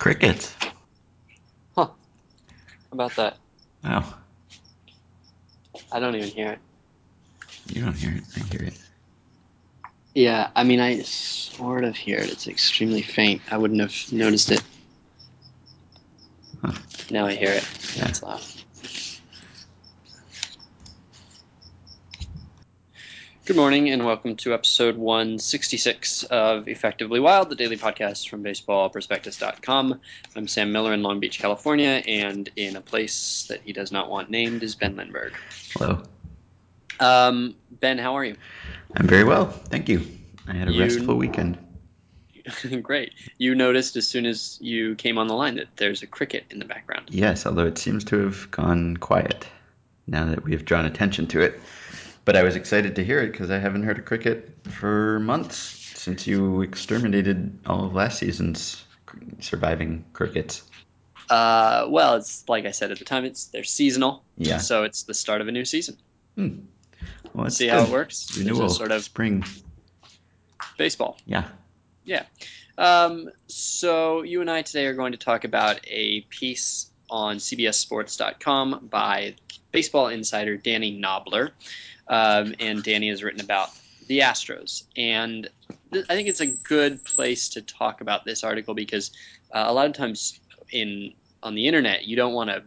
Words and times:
Crickets. 0.00 0.56
Huh. 1.76 1.84
How 1.86 1.92
about 2.90 3.14
that? 3.16 3.36
Oh, 3.84 4.16
I 5.92 6.00
don't 6.00 6.16
even 6.16 6.30
hear 6.30 6.52
it. 6.52 6.58
you 7.66 7.82
don't 7.84 7.92
hear 7.92 8.16
it. 8.16 8.22
I 8.34 8.40
hear 8.40 8.62
it. 8.62 8.78
Yeah, 10.14 10.48
I 10.56 10.64
mean, 10.64 10.80
I 10.80 11.02
sort 11.02 11.84
of 11.84 11.96
hear 11.96 12.18
it. 12.18 12.30
It's 12.30 12.48
extremely 12.48 13.02
faint. 13.02 13.42
I 13.50 13.58
wouldn't 13.58 13.80
have 13.80 13.94
noticed 14.10 14.50
it. 14.50 14.62
Huh. 16.64 16.72
Now 17.10 17.26
I 17.26 17.34
hear 17.34 17.50
it. 17.50 17.68
Yeah. 17.94 18.04
That's 18.04 18.22
loud. 18.22 18.40
Good 23.50 23.56
morning, 23.56 23.90
and 23.90 24.06
welcome 24.06 24.36
to 24.36 24.54
episode 24.54 24.96
166 24.96 26.22
of 26.22 26.68
Effectively 26.68 27.18
Wild, 27.18 27.48
the 27.48 27.56
daily 27.56 27.76
podcast 27.76 28.28
from 28.28 28.44
baseballprospectus.com. 28.44 30.00
I'm 30.36 30.46
Sam 30.46 30.70
Miller 30.70 30.94
in 30.94 31.02
Long 31.02 31.18
Beach, 31.18 31.40
California, 31.40 32.00
and 32.06 32.48
in 32.54 32.76
a 32.76 32.80
place 32.80 33.46
that 33.48 33.62
he 33.64 33.72
does 33.72 33.90
not 33.90 34.08
want 34.08 34.30
named 34.30 34.62
is 34.62 34.76
Ben 34.76 34.94
Lindbergh. 34.94 35.32
Hello. 35.74 36.00
Um, 37.00 37.56
ben, 37.72 37.98
how 37.98 38.16
are 38.16 38.24
you? 38.24 38.36
I'm 38.94 39.08
very 39.08 39.24
well. 39.24 39.46
Thank 39.46 39.88
you. 39.88 40.06
I 40.46 40.52
had 40.52 40.68
a 40.68 40.72
You- 40.72 40.82
restful 40.82 41.16
weekend. 41.16 41.58
Great. 42.82 43.14
You 43.36 43.56
noticed 43.56 43.96
as 43.96 44.06
soon 44.06 44.26
as 44.26 44.58
you 44.60 44.94
came 44.94 45.18
on 45.18 45.26
the 45.26 45.34
line 45.34 45.56
that 45.56 45.76
there's 45.76 46.04
a 46.04 46.06
cricket 46.06 46.44
in 46.50 46.60
the 46.60 46.66
background. 46.66 47.08
Yes, 47.10 47.44
although 47.46 47.66
it 47.66 47.78
seems 47.78 48.04
to 48.04 48.18
have 48.18 48.48
gone 48.52 48.96
quiet 48.96 49.44
now 50.06 50.26
that 50.26 50.44
we 50.44 50.52
have 50.52 50.64
drawn 50.64 50.84
attention 50.86 51.26
to 51.26 51.40
it. 51.40 51.60
But 52.24 52.36
I 52.36 52.42
was 52.42 52.56
excited 52.56 52.96
to 52.96 53.04
hear 53.04 53.20
it 53.20 53.32
because 53.32 53.50
I 53.50 53.58
haven't 53.58 53.82
heard 53.82 53.98
a 53.98 54.02
cricket 54.02 54.50
for 54.64 55.20
months 55.20 55.56
since 55.56 56.26
you 56.26 56.62
exterminated 56.62 57.58
all 57.66 57.86
of 57.86 57.94
last 57.94 58.18
season's 58.18 58.84
surviving 59.40 60.04
crickets. 60.12 60.62
Uh, 61.28 61.86
well, 61.88 62.16
it's 62.16 62.48
like 62.48 62.66
I 62.66 62.70
said 62.72 62.90
at 62.90 62.98
the 62.98 63.04
time, 63.04 63.24
it's 63.24 63.46
they're 63.46 63.64
seasonal. 63.64 64.24
Yeah. 64.36 64.58
So 64.58 64.84
it's 64.84 65.04
the 65.04 65.14
start 65.14 65.40
of 65.40 65.48
a 65.48 65.52
new 65.52 65.64
season. 65.64 65.96
Hmm. 66.36 66.58
Well, 67.32 67.44
that's 67.44 67.56
See 67.56 67.68
how 67.68 67.82
it 67.82 67.90
works. 67.90 68.36
Renewal, 68.36 68.68
sort 68.68 68.92
of 68.92 69.02
spring. 69.04 69.44
baseball. 70.76 71.16
Yeah. 71.24 71.44
Um, 72.80 73.30
so 73.46 74.22
you 74.22 74.40
and 74.40 74.50
I 74.50 74.62
today 74.62 74.86
are 74.86 74.94
going 74.94 75.12
to 75.12 75.18
talk 75.18 75.44
about 75.44 75.80
a 75.86 76.22
piece 76.22 76.90
on 77.10 77.36
CBSSports.com 77.36 78.88
by 78.90 79.34
baseball 79.70 80.08
insider 80.08 80.56
Danny 80.56 80.98
Knobler, 80.98 81.50
um, 82.10 82.54
and 82.58 82.82
Danny 82.82 83.08
has 83.08 83.22
written 83.22 83.40
about 83.40 83.70
the 84.08 84.18
Astros. 84.18 84.82
And 84.96 85.48
th- 85.92 86.04
I 86.10 86.16
think 86.16 86.28
it's 86.28 86.40
a 86.40 86.46
good 86.46 87.02
place 87.04 87.50
to 87.50 87.62
talk 87.62 88.02
about 88.02 88.24
this 88.24 88.44
article 88.44 88.74
because 88.74 89.12
uh, 89.54 89.64
a 89.66 89.72
lot 89.72 89.86
of 89.86 89.94
times 89.94 90.38
in 90.70 91.14
on 91.42 91.54
the 91.54 91.66
internet 91.66 92.04
you 92.04 92.16
don't 92.16 92.34
want 92.34 92.50
to 92.50 92.62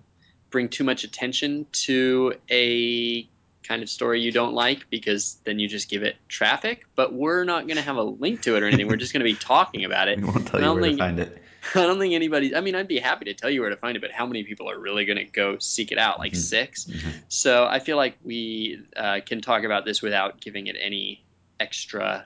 bring 0.50 0.70
too 0.70 0.84
much 0.84 1.04
attention 1.04 1.68
to 1.72 2.34
a 2.50 3.28
kind 3.64 3.84
of 3.84 3.90
story 3.90 4.22
you 4.22 4.32
don't 4.32 4.54
like 4.54 4.90
because 4.90 5.38
then 5.46 5.60
you 5.60 5.68
just 5.68 5.90
give 5.90 6.04
it 6.04 6.16
traffic. 6.28 6.86
But 6.96 7.14
we're 7.14 7.44
not 7.44 7.68
going 7.68 7.78
to 7.78 7.84
have 7.84 7.98
a 7.98 8.04
link 8.04 8.42
to 8.44 8.56
it 8.56 8.64
or 8.64 8.68
anything. 8.68 8.88
We're 8.88 8.96
just 8.96 9.14
going 9.14 9.26
to 9.26 9.32
be 9.32 9.36
talking 9.36 9.84
about 9.84 10.08
it. 10.08 10.20
We 10.24 10.26
won't 10.26 10.48
tell 10.48 10.62
you 10.62 10.74
where 10.74 10.90
to 10.92 10.98
find 10.98 11.20
it. 11.20 11.44
I 11.76 11.82
don't 11.84 12.00
think 12.00 12.14
anybody. 12.14 12.56
I 12.56 12.62
mean, 12.62 12.76
I'd 12.76 12.88
be 12.88 13.00
happy 13.00 13.26
to 13.26 13.34
tell 13.34 13.50
you 13.50 13.62
where 13.62 13.70
to 13.70 13.78
find 13.78 13.96
it, 13.96 14.02
but 14.02 14.12
how 14.12 14.26
many 14.26 14.44
people 14.44 14.70
are 14.70 14.78
really 14.80 15.06
going 15.06 15.18
to 15.18 15.24
go 15.26 15.58
seek 15.60 15.92
it 15.92 15.98
out? 15.98 16.20
Like 16.20 16.34
Mhm. 16.34 16.38
6 16.38 16.86
Mhm. 16.86 17.14
So 17.30 17.66
I 17.66 17.80
feel 17.80 17.98
like 17.98 18.18
we 18.24 18.82
uh, 18.96 19.22
can 19.26 19.42
talk 19.42 19.64
about 19.64 19.86
this 19.86 20.02
without 20.02 20.42
giving 20.42 20.68
it 20.68 20.76
any 20.80 21.24
extra, 21.60 22.26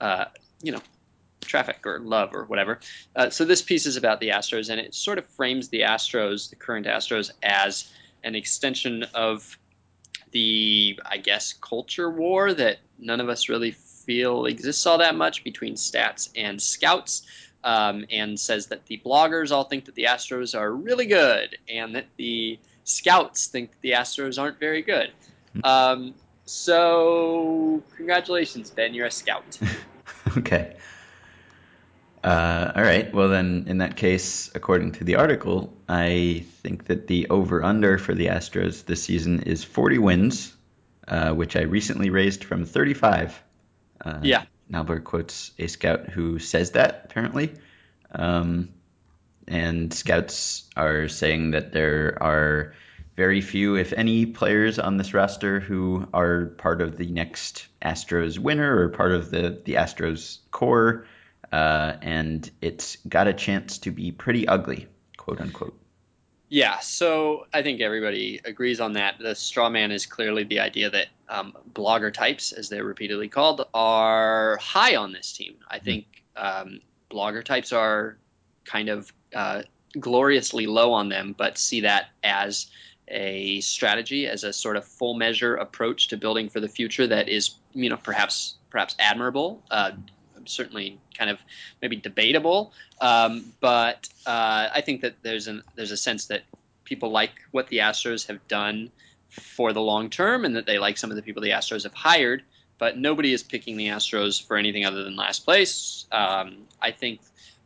uh, 0.00 0.26
you 0.62 0.72
know, 0.72 0.80
traffic 1.40 1.86
or 1.86 2.00
love 2.00 2.34
or 2.34 2.44
whatever. 2.44 2.80
Uh, 3.14 3.30
so 3.30 3.44
this 3.44 3.62
piece 3.62 3.86
is 3.86 3.96
about 3.96 4.20
the 4.20 4.30
Astros, 4.30 4.70
and 4.70 4.80
it 4.80 4.94
sort 4.94 5.18
of 5.18 5.26
frames 5.30 5.68
the 5.68 5.80
Astros, 5.80 6.50
the 6.50 6.56
current 6.56 6.86
Astros, 6.86 7.30
as 7.42 7.90
an 8.24 8.34
extension 8.34 9.04
of 9.14 9.58
the, 10.32 10.98
I 11.06 11.18
guess, 11.18 11.52
culture 11.54 12.10
war 12.10 12.52
that 12.52 12.78
none 12.98 13.20
of 13.20 13.28
us 13.28 13.48
really 13.48 13.70
feel 13.70 14.46
exists 14.46 14.86
all 14.86 14.98
that 14.98 15.14
much 15.16 15.42
between 15.44 15.74
stats 15.74 16.30
and 16.36 16.60
scouts 16.60 17.22
um, 17.66 18.06
and 18.10 18.38
says 18.38 18.68
that 18.68 18.86
the 18.86 19.02
bloggers 19.04 19.50
all 19.50 19.64
think 19.64 19.86
that 19.86 19.96
the 19.96 20.04
Astros 20.04 20.58
are 20.58 20.72
really 20.72 21.06
good 21.06 21.58
and 21.68 21.96
that 21.96 22.06
the 22.16 22.60
scouts 22.84 23.48
think 23.48 23.72
that 23.72 23.80
the 23.82 23.90
Astros 23.90 24.40
aren't 24.40 24.60
very 24.60 24.82
good. 24.82 25.10
Um, 25.64 26.14
so, 26.44 27.82
congratulations, 27.96 28.70
Ben. 28.70 28.94
You're 28.94 29.06
a 29.06 29.10
scout. 29.10 29.58
Okay. 30.36 30.76
Uh, 32.22 32.72
all 32.74 32.82
right. 32.82 33.14
Well, 33.14 33.28
then, 33.28 33.66
in 33.68 33.78
that 33.78 33.96
case, 33.96 34.50
according 34.54 34.92
to 34.92 35.04
the 35.04 35.14
article, 35.14 35.72
I 35.88 36.44
think 36.62 36.86
that 36.86 37.06
the 37.06 37.28
over 37.30 37.62
under 37.62 37.96
for 37.96 38.12
the 38.12 38.26
Astros 38.26 38.84
this 38.84 39.02
season 39.04 39.44
is 39.44 39.64
40 39.64 39.98
wins, 39.98 40.54
uh, 41.08 41.32
which 41.32 41.56
I 41.56 41.62
recently 41.62 42.10
raised 42.10 42.44
from 42.44 42.66
35. 42.66 43.42
Uh, 44.04 44.18
Yeah. 44.22 44.44
Knobler 44.70 45.02
quotes 45.02 45.52
a 45.58 45.66
scout 45.66 46.08
who 46.08 46.38
says 46.38 46.72
that, 46.72 47.02
apparently. 47.04 47.54
Um, 48.12 48.70
and 49.46 49.92
scouts 49.92 50.68
are 50.76 51.08
saying 51.08 51.52
that 51.52 51.72
there 51.72 52.18
are 52.20 52.74
very 53.16 53.40
few, 53.40 53.76
if 53.76 53.92
any, 53.92 54.26
players 54.26 54.78
on 54.78 54.96
this 54.96 55.14
roster 55.14 55.60
who 55.60 56.06
are 56.12 56.46
part 56.46 56.82
of 56.82 56.96
the 56.96 57.06
next 57.06 57.66
Astros 57.80 58.38
winner 58.38 58.78
or 58.78 58.88
part 58.90 59.12
of 59.12 59.30
the, 59.30 59.60
the 59.64 59.74
Astros 59.74 60.38
core. 60.50 61.06
Uh, 61.50 61.94
and 62.02 62.50
it's 62.60 62.96
got 63.08 63.28
a 63.28 63.32
chance 63.32 63.78
to 63.78 63.90
be 63.90 64.10
pretty 64.10 64.48
ugly, 64.48 64.88
quote 65.16 65.40
unquote. 65.40 65.78
Yeah, 66.48 66.78
so 66.78 67.46
I 67.52 67.62
think 67.62 67.80
everybody 67.80 68.40
agrees 68.44 68.80
on 68.80 68.92
that. 68.92 69.16
The 69.18 69.34
straw 69.34 69.68
man 69.68 69.90
is 69.90 70.06
clearly 70.06 70.44
the 70.44 70.60
idea 70.60 70.90
that 70.90 71.08
um, 71.28 71.54
blogger 71.72 72.12
types, 72.12 72.52
as 72.52 72.68
they're 72.68 72.84
repeatedly 72.84 73.28
called, 73.28 73.66
are 73.74 74.56
high 74.58 74.94
on 74.94 75.12
this 75.12 75.32
team. 75.32 75.56
I 75.68 75.80
think 75.80 76.06
um, 76.36 76.80
blogger 77.10 77.44
types 77.44 77.72
are 77.72 78.18
kind 78.64 78.88
of 78.88 79.12
uh, 79.34 79.62
gloriously 79.98 80.66
low 80.66 80.92
on 80.92 81.08
them, 81.08 81.34
but 81.36 81.58
see 81.58 81.80
that 81.80 82.10
as 82.22 82.68
a 83.08 83.60
strategy, 83.60 84.26
as 84.26 84.44
a 84.44 84.52
sort 84.52 84.76
of 84.76 84.84
full 84.84 85.14
measure 85.14 85.56
approach 85.56 86.08
to 86.08 86.16
building 86.16 86.48
for 86.48 86.60
the 86.60 86.68
future 86.68 87.06
that 87.06 87.28
is, 87.28 87.56
you 87.72 87.88
know, 87.90 87.96
perhaps 87.96 88.54
perhaps 88.70 88.94
admirable. 88.98 89.62
Uh, 89.70 89.92
certainly 90.48 90.98
kind 91.16 91.30
of 91.30 91.38
maybe 91.80 91.96
debatable 91.96 92.72
um, 93.00 93.52
but 93.60 94.08
uh, 94.26 94.68
I 94.72 94.80
think 94.80 95.02
that 95.02 95.16
there's 95.22 95.48
an 95.48 95.62
there's 95.74 95.90
a 95.90 95.96
sense 95.96 96.26
that 96.26 96.42
people 96.84 97.10
like 97.10 97.32
what 97.50 97.68
the 97.68 97.78
Astros 97.78 98.26
have 98.28 98.46
done 98.48 98.90
for 99.28 99.72
the 99.72 99.80
long 99.80 100.08
term, 100.08 100.44
and 100.44 100.56
that 100.56 100.66
they 100.66 100.78
like 100.78 100.96
some 100.96 101.10
of 101.10 101.16
the 101.16 101.22
people 101.22 101.42
the 101.42 101.50
Astros 101.50 101.82
have 101.82 101.94
hired. 101.94 102.42
But 102.78 102.98
nobody 102.98 103.32
is 103.32 103.42
picking 103.42 103.76
the 103.76 103.88
Astros 103.88 104.42
for 104.42 104.56
anything 104.56 104.84
other 104.84 105.02
than 105.02 105.16
last 105.16 105.44
place. 105.44 106.06
Um, 106.12 106.66
I 106.80 106.90
think 106.90 107.20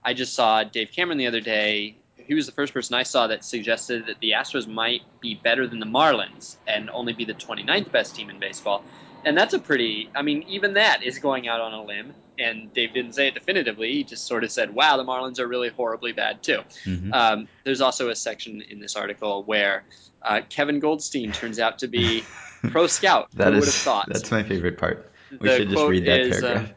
I 0.04 0.14
just 0.14 0.34
saw 0.34 0.62
Dave 0.62 0.90
Cameron 0.92 1.18
the 1.18 1.26
other 1.26 1.40
day. 1.40 1.96
He 2.16 2.34
was 2.34 2.46
the 2.46 2.52
first 2.52 2.72
person 2.72 2.94
I 2.94 3.02
saw 3.02 3.26
that 3.26 3.44
suggested 3.44 4.06
that 4.06 4.20
the 4.20 4.32
Astros 4.32 4.68
might 4.68 5.02
be 5.20 5.34
better 5.34 5.66
than 5.66 5.80
the 5.80 5.86
Marlins 5.86 6.56
and 6.64 6.88
only 6.90 7.12
be 7.12 7.24
the 7.24 7.34
29th 7.34 7.90
best 7.90 8.14
team 8.14 8.30
in 8.30 8.38
baseball. 8.38 8.84
And 9.24 9.36
that's 9.36 9.52
a 9.52 9.58
pretty, 9.58 10.08
I 10.14 10.22
mean, 10.22 10.44
even 10.44 10.74
that 10.74 11.02
is 11.02 11.18
going 11.18 11.48
out 11.48 11.60
on 11.60 11.72
a 11.72 11.82
limb. 11.82 12.14
And 12.40 12.72
Dave 12.72 12.94
didn't 12.94 13.14
say 13.14 13.28
it 13.28 13.34
definitively. 13.34 13.92
He 13.92 14.04
just 14.04 14.26
sort 14.26 14.44
of 14.44 14.50
said, 14.50 14.74
wow, 14.74 14.96
the 14.96 15.04
Marlins 15.04 15.38
are 15.38 15.46
really 15.46 15.68
horribly 15.68 16.12
bad, 16.12 16.42
too. 16.42 16.60
Mhm. 16.84 17.12
Um, 17.12 17.48
there's 17.64 17.80
also 17.80 18.08
a 18.08 18.16
section 18.16 18.62
in 18.62 18.80
this 18.80 18.96
article 18.96 19.42
where 19.44 19.84
uh, 20.22 20.40
Kevin 20.48 20.80
Goldstein 20.80 21.32
turns 21.32 21.58
out 21.58 21.80
to 21.80 21.88
be 21.88 22.24
pro 22.70 22.86
scout. 22.86 23.28
That 23.34 23.52
Who 23.52 23.60
would 23.60 23.66
have 23.66 23.74
thought? 23.74 24.08
That's 24.08 24.30
my 24.30 24.42
favorite 24.42 24.78
part. 24.78 25.10
We 25.30 25.48
The 25.48 25.56
should 25.56 25.70
just 25.70 25.88
read 25.88 26.06
that 26.06 26.20
is, 26.20 26.42
uh, 26.42 26.46
paragraph. 26.46 26.72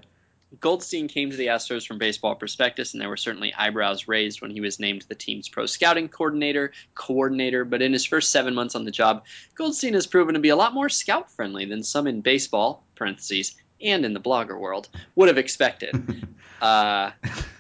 Goldstein 0.60 1.08
came 1.08 1.32
to 1.32 1.36
the 1.36 1.48
Astros 1.48 1.86
from 1.86 1.98
Baseball 1.98 2.36
Prospectus, 2.36 2.94
and 2.94 3.02
there 3.02 3.10
were 3.10 3.18
certainly 3.18 3.54
eyebrows 3.54 4.08
raised 4.08 4.42
when 4.42 4.52
he 4.52 4.62
was 4.62 4.80
named 4.80 5.04
the 5.10 5.16
team's 5.16 5.50
pro 5.50 5.66
scouting 5.66 6.08
coordinator, 6.10 6.72
coordinator. 6.94 7.66
But 7.66 7.82
in 7.82 7.92
his 7.92 8.06
first 8.06 8.32
seven 8.32 8.54
months 8.54 8.76
on 8.76 8.86
the 8.86 8.92
job, 8.92 9.26
Goldstein 9.56 9.94
has 9.96 10.06
proven 10.06 10.36
to 10.36 10.40
be 10.40 10.50
a 10.50 10.56
lot 10.56 10.74
more 10.74 10.90
scout 10.90 11.32
friendly 11.32 11.66
than 11.66 11.84
some 11.84 12.06
in 12.08 12.22
baseball 12.22 12.86
(parentheses) 12.96 13.56
and 13.84 14.06
in 14.06 14.14
the 14.14 14.20
blogger 14.20 14.60
world 14.60 14.90
would 15.16 15.28
have 15.28 15.38
expected. 15.38 16.28
uh, 16.62 17.12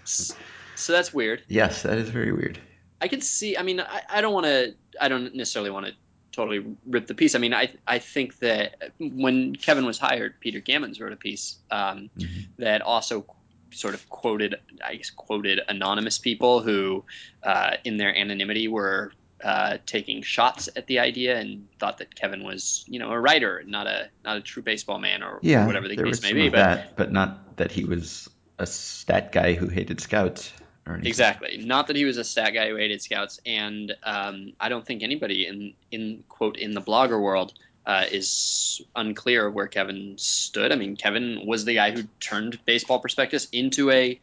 so 0.05 0.93
that's 0.93 1.13
weird. 1.13 1.43
yes, 1.47 1.83
that 1.83 1.97
is 1.97 2.09
very 2.09 2.31
weird. 2.31 2.59
I 3.01 3.07
can 3.07 3.21
see. 3.21 3.57
I 3.57 3.63
mean, 3.63 3.79
I, 3.81 4.01
I 4.09 4.21
don't 4.21 4.33
want 4.33 4.45
to. 4.45 4.75
I 4.99 5.09
don't 5.09 5.35
necessarily 5.35 5.69
want 5.71 5.87
to 5.87 5.93
totally 6.31 6.65
rip 6.87 7.07
the 7.07 7.13
piece. 7.13 7.35
I 7.35 7.39
mean, 7.39 7.53
I 7.53 7.71
I 7.85 7.99
think 7.99 8.39
that 8.39 8.75
when 8.99 9.55
Kevin 9.55 9.85
was 9.85 9.99
hired, 9.99 10.39
Peter 10.39 10.61
Gammons 10.61 11.01
wrote 11.01 11.13
a 11.13 11.17
piece 11.17 11.57
um, 11.69 12.09
Mhm. 12.17 12.47
that 12.59 12.81
also 12.81 13.25
sort 13.71 13.93
of 13.95 14.07
quoted, 14.09 14.55
I 14.85 14.95
guess, 14.95 15.09
quoted 15.09 15.59
anonymous 15.67 16.19
people 16.19 16.61
who, 16.61 17.03
uh, 17.41 17.71
in 17.83 17.97
their 17.97 18.15
anonymity, 18.15 18.67
were 18.67 19.11
uh, 19.43 19.77
taking 19.85 20.21
shots 20.21 20.69
at 20.75 20.87
the 20.87 20.99
idea 20.99 21.37
and 21.37 21.67
thought 21.79 21.97
that 21.97 22.15
Kevin 22.15 22.43
was, 22.43 22.85
you 22.87 22.99
know, 22.99 23.11
a 23.11 23.19
writer, 23.19 23.63
not 23.65 23.87
a 23.87 24.09
not 24.23 24.37
a 24.37 24.41
true 24.41 24.63
baseball 24.63 24.99
man 24.99 25.21
or, 25.21 25.39
Yeah, 25.41 25.65
whatever 25.65 25.87
the 25.87 25.97
case 25.97 26.21
may 26.21 26.33
be. 26.33 26.49
But 26.49 26.57
that, 26.57 26.95
but 26.95 27.11
not 27.11 27.57
that 27.57 27.71
he 27.71 27.83
was 27.83 28.29
a 28.57 28.65
stat 28.65 29.31
guy 29.31 29.53
who 29.53 29.67
hated 29.67 29.99
scouts. 29.99 30.51
or 30.85 30.93
anything. 30.93 31.09
Exactly. 31.09 31.57
Not 31.57 31.87
that 31.87 31.95
he 31.95 32.05
was 32.05 32.17
a 32.17 32.23
stat 32.23 32.53
guy 32.53 32.69
who 32.69 32.77
hated 32.77 33.01
scouts, 33.01 33.39
and 33.45 33.93
um, 34.03 34.53
I 34.59 34.69
don't 34.69 34.85
think 34.85 35.03
anybody 35.03 35.45
in 35.45 35.73
in 35.91 36.23
quote 36.29 36.57
in 36.57 36.71
the 36.71 36.81
blogger 36.81 37.21
world 37.21 37.53
uh, 37.85 38.05
is 38.11 38.81
unclear 38.95 39.49
where 39.49 39.67
Kevin 39.67 40.15
stood. 40.17 40.71
I 40.71 40.75
mean, 40.75 40.95
Kevin 40.95 41.41
was 41.45 41.65
the 41.65 41.75
guy 41.75 41.91
who 41.91 42.03
turned 42.19 42.59
Baseball 42.65 42.99
Prospectus 42.99 43.47
into 43.51 43.91
a 43.91 44.19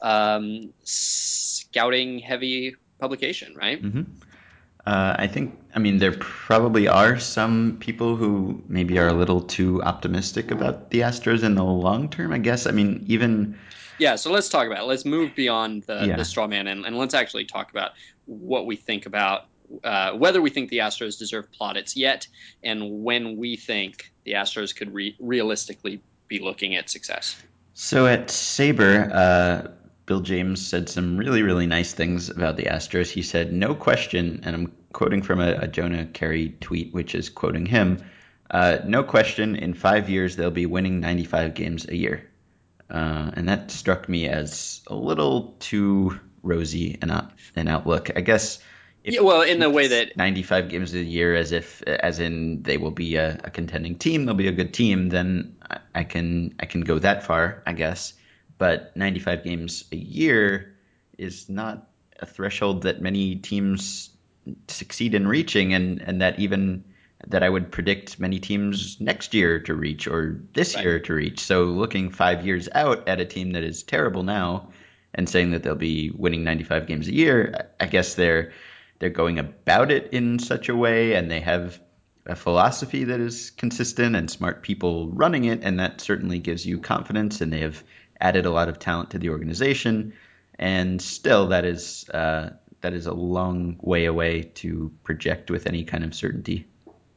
um, 0.00 0.72
scouting 0.82 2.18
heavy 2.18 2.76
publication, 2.98 3.54
right? 3.54 3.80
Mm-hmm. 3.80 4.02
Uh, 4.86 5.16
I 5.18 5.26
think, 5.26 5.58
I 5.74 5.78
mean, 5.78 5.98
there 5.98 6.12
probably 6.12 6.88
are 6.88 7.18
some 7.18 7.78
people 7.80 8.16
who 8.16 8.62
maybe 8.68 8.98
are 8.98 9.08
a 9.08 9.14
little 9.14 9.40
too 9.40 9.82
optimistic 9.82 10.50
about 10.50 10.90
the 10.90 11.00
Astros 11.00 11.42
in 11.42 11.54
the 11.54 11.64
long 11.64 12.10
term, 12.10 12.32
I 12.32 12.38
guess. 12.38 12.66
I 12.66 12.70
mean, 12.70 13.04
even. 13.08 13.58
Yeah, 13.98 14.16
so 14.16 14.30
let's 14.30 14.48
talk 14.48 14.66
about 14.66 14.80
it. 14.80 14.86
Let's 14.86 15.04
move 15.04 15.34
beyond 15.34 15.84
the, 15.84 16.04
Yeah. 16.06 16.16
the 16.16 16.24
straw 16.24 16.46
man 16.46 16.66
and, 16.66 16.84
and 16.84 16.98
let's 16.98 17.14
actually 17.14 17.46
talk 17.46 17.70
about 17.70 17.92
what 18.26 18.66
we 18.66 18.76
think 18.76 19.06
about 19.06 19.46
uh, 19.82 20.12
whether 20.12 20.42
we 20.42 20.50
think 20.50 20.70
the 20.70 20.78
Astros 20.78 21.18
deserve 21.18 21.50
plaudits 21.52 21.96
yet 21.96 22.26
and 22.62 23.02
when 23.02 23.36
we 23.36 23.56
think 23.56 24.12
the 24.24 24.32
Astros 24.32 24.76
could 24.76 24.92
re- 24.92 25.16
realistically 25.18 26.02
be 26.28 26.38
looking 26.38 26.76
at 26.76 26.90
success. 26.90 27.36
So 27.72 28.06
at 28.06 28.28
SABR, 28.28 29.10
uh, 29.12 29.68
Bill 30.06 30.20
James 30.20 30.64
said 30.66 30.88
some 30.88 31.16
really, 31.16 31.42
really 31.42 31.66
nice 31.66 31.92
things 31.92 32.28
about 32.28 32.56
the 32.56 32.64
Astros. 32.64 33.10
He 33.10 33.22
said, 33.22 33.52
no 33.52 33.74
question, 33.74 34.40
and 34.44 34.54
I'm 34.54 34.72
quoting 34.92 35.22
from 35.22 35.40
a, 35.40 35.52
a 35.52 35.66
Jonah 35.66 36.06
Keri 36.06 36.56
tweet, 36.60 36.92
which 36.92 37.14
is 37.14 37.30
quoting 37.30 37.66
him, 37.66 37.98
uh, 38.50 38.78
no 38.86 39.02
question, 39.02 39.56
in 39.56 39.74
five 39.74 40.08
years 40.08 40.36
they'll 40.36 40.50
be 40.50 40.66
winning 40.66 41.00
95 41.00 41.54
games 41.54 41.88
a 41.88 41.96
year. 41.96 42.30
Uh, 42.90 43.30
and 43.34 43.48
that 43.48 43.70
struck 43.70 44.08
me 44.08 44.28
as 44.28 44.82
a 44.86 44.94
little 44.94 45.56
too 45.58 46.20
rosy 46.42 46.98
an, 47.00 47.10
out, 47.10 47.32
an 47.56 47.68
outlook. 47.68 48.10
I 48.14 48.20
guess. 48.20 48.58
if 49.02 49.14
Yeah, 49.14 49.22
well, 49.22 49.42
in 49.42 49.58
the 49.58 49.70
way 49.70 49.88
that 49.88 50.16
95 50.16 50.68
games 50.68 50.94
a 50.94 51.02
year, 51.02 51.34
as 51.34 51.52
if, 51.52 51.82
as 51.82 52.20
in 52.20 52.62
they 52.62 52.76
will 52.76 52.90
be 52.90 53.16
a, 53.16 53.40
a 53.42 53.50
contending 53.50 53.96
team, 53.96 54.26
they'll 54.26 54.34
be 54.34 54.48
a 54.48 54.52
good 54.52 54.74
team, 54.74 55.08
then 55.08 55.56
I, 55.68 55.78
I 55.94 56.04
can 56.04 56.54
I 56.60 56.66
can 56.66 56.82
go 56.82 56.98
that 56.98 57.24
far, 57.24 57.62
I 57.66 57.72
guess. 57.72 58.12
But 58.58 58.96
95 58.96 59.44
games 59.44 59.84
a 59.92 59.96
year 59.96 60.76
is 61.18 61.48
not 61.48 61.88
a 62.20 62.26
threshold 62.26 62.82
that 62.82 63.00
many 63.00 63.36
teams 63.36 64.10
succeed 64.68 65.14
in 65.14 65.26
reaching, 65.26 65.74
and 65.74 66.00
and 66.00 66.20
that 66.22 66.38
even 66.38 66.84
that 67.28 67.42
I 67.42 67.48
would 67.48 67.72
predict 67.72 68.20
many 68.20 68.38
teams 68.38 69.00
next 69.00 69.32
year 69.34 69.60
to 69.60 69.74
reach 69.74 70.06
or 70.06 70.40
this 70.52 70.74
Right. 70.74 70.84
year 70.84 71.00
to 71.00 71.14
reach. 71.14 71.40
So 71.40 71.64
looking 71.64 72.10
five 72.10 72.44
years 72.44 72.68
out 72.74 73.08
at 73.08 73.20
a 73.20 73.24
team 73.24 73.52
that 73.52 73.62
is 73.64 73.82
terrible 73.82 74.22
now 74.22 74.68
and 75.14 75.28
saying 75.28 75.52
that 75.52 75.62
they'll 75.62 75.74
be 75.74 76.10
winning 76.14 76.44
95 76.44 76.86
games 76.86 77.08
a 77.08 77.14
year, 77.14 77.70
I 77.80 77.86
guess 77.86 78.14
they're 78.14 78.52
they're 78.98 79.10
going 79.10 79.38
about 79.38 79.90
it 79.90 80.10
in 80.12 80.38
such 80.38 80.68
a 80.68 80.76
way 80.76 81.14
and 81.14 81.30
they 81.30 81.40
have 81.40 81.80
a 82.26 82.34
philosophy 82.36 83.04
that 83.04 83.20
is 83.20 83.50
consistent 83.50 84.16
and 84.16 84.30
smart 84.30 84.62
people 84.62 85.08
running 85.08 85.44
it 85.44 85.60
and 85.62 85.78
that 85.80 86.00
certainly 86.00 86.38
gives 86.38 86.64
you 86.64 86.78
confidence 86.78 87.40
and 87.40 87.52
they 87.52 87.60
have 87.60 87.82
added 88.20 88.46
a 88.46 88.50
lot 88.50 88.68
of 88.68 88.78
talent 88.78 89.10
to 89.10 89.18
the 89.18 89.30
organization 89.30 90.12
and 90.58 91.00
still 91.00 91.48
that 91.48 91.64
is 91.64 92.08
uh, 92.10 92.50
that 92.80 92.92
is 92.92 93.06
a 93.06 93.14
long 93.14 93.78
way 93.80 94.04
away 94.04 94.42
to 94.42 94.92
project 95.02 95.50
with 95.50 95.66
any 95.66 95.84
kind 95.84 96.04
of 96.04 96.14
certainty. 96.14 96.66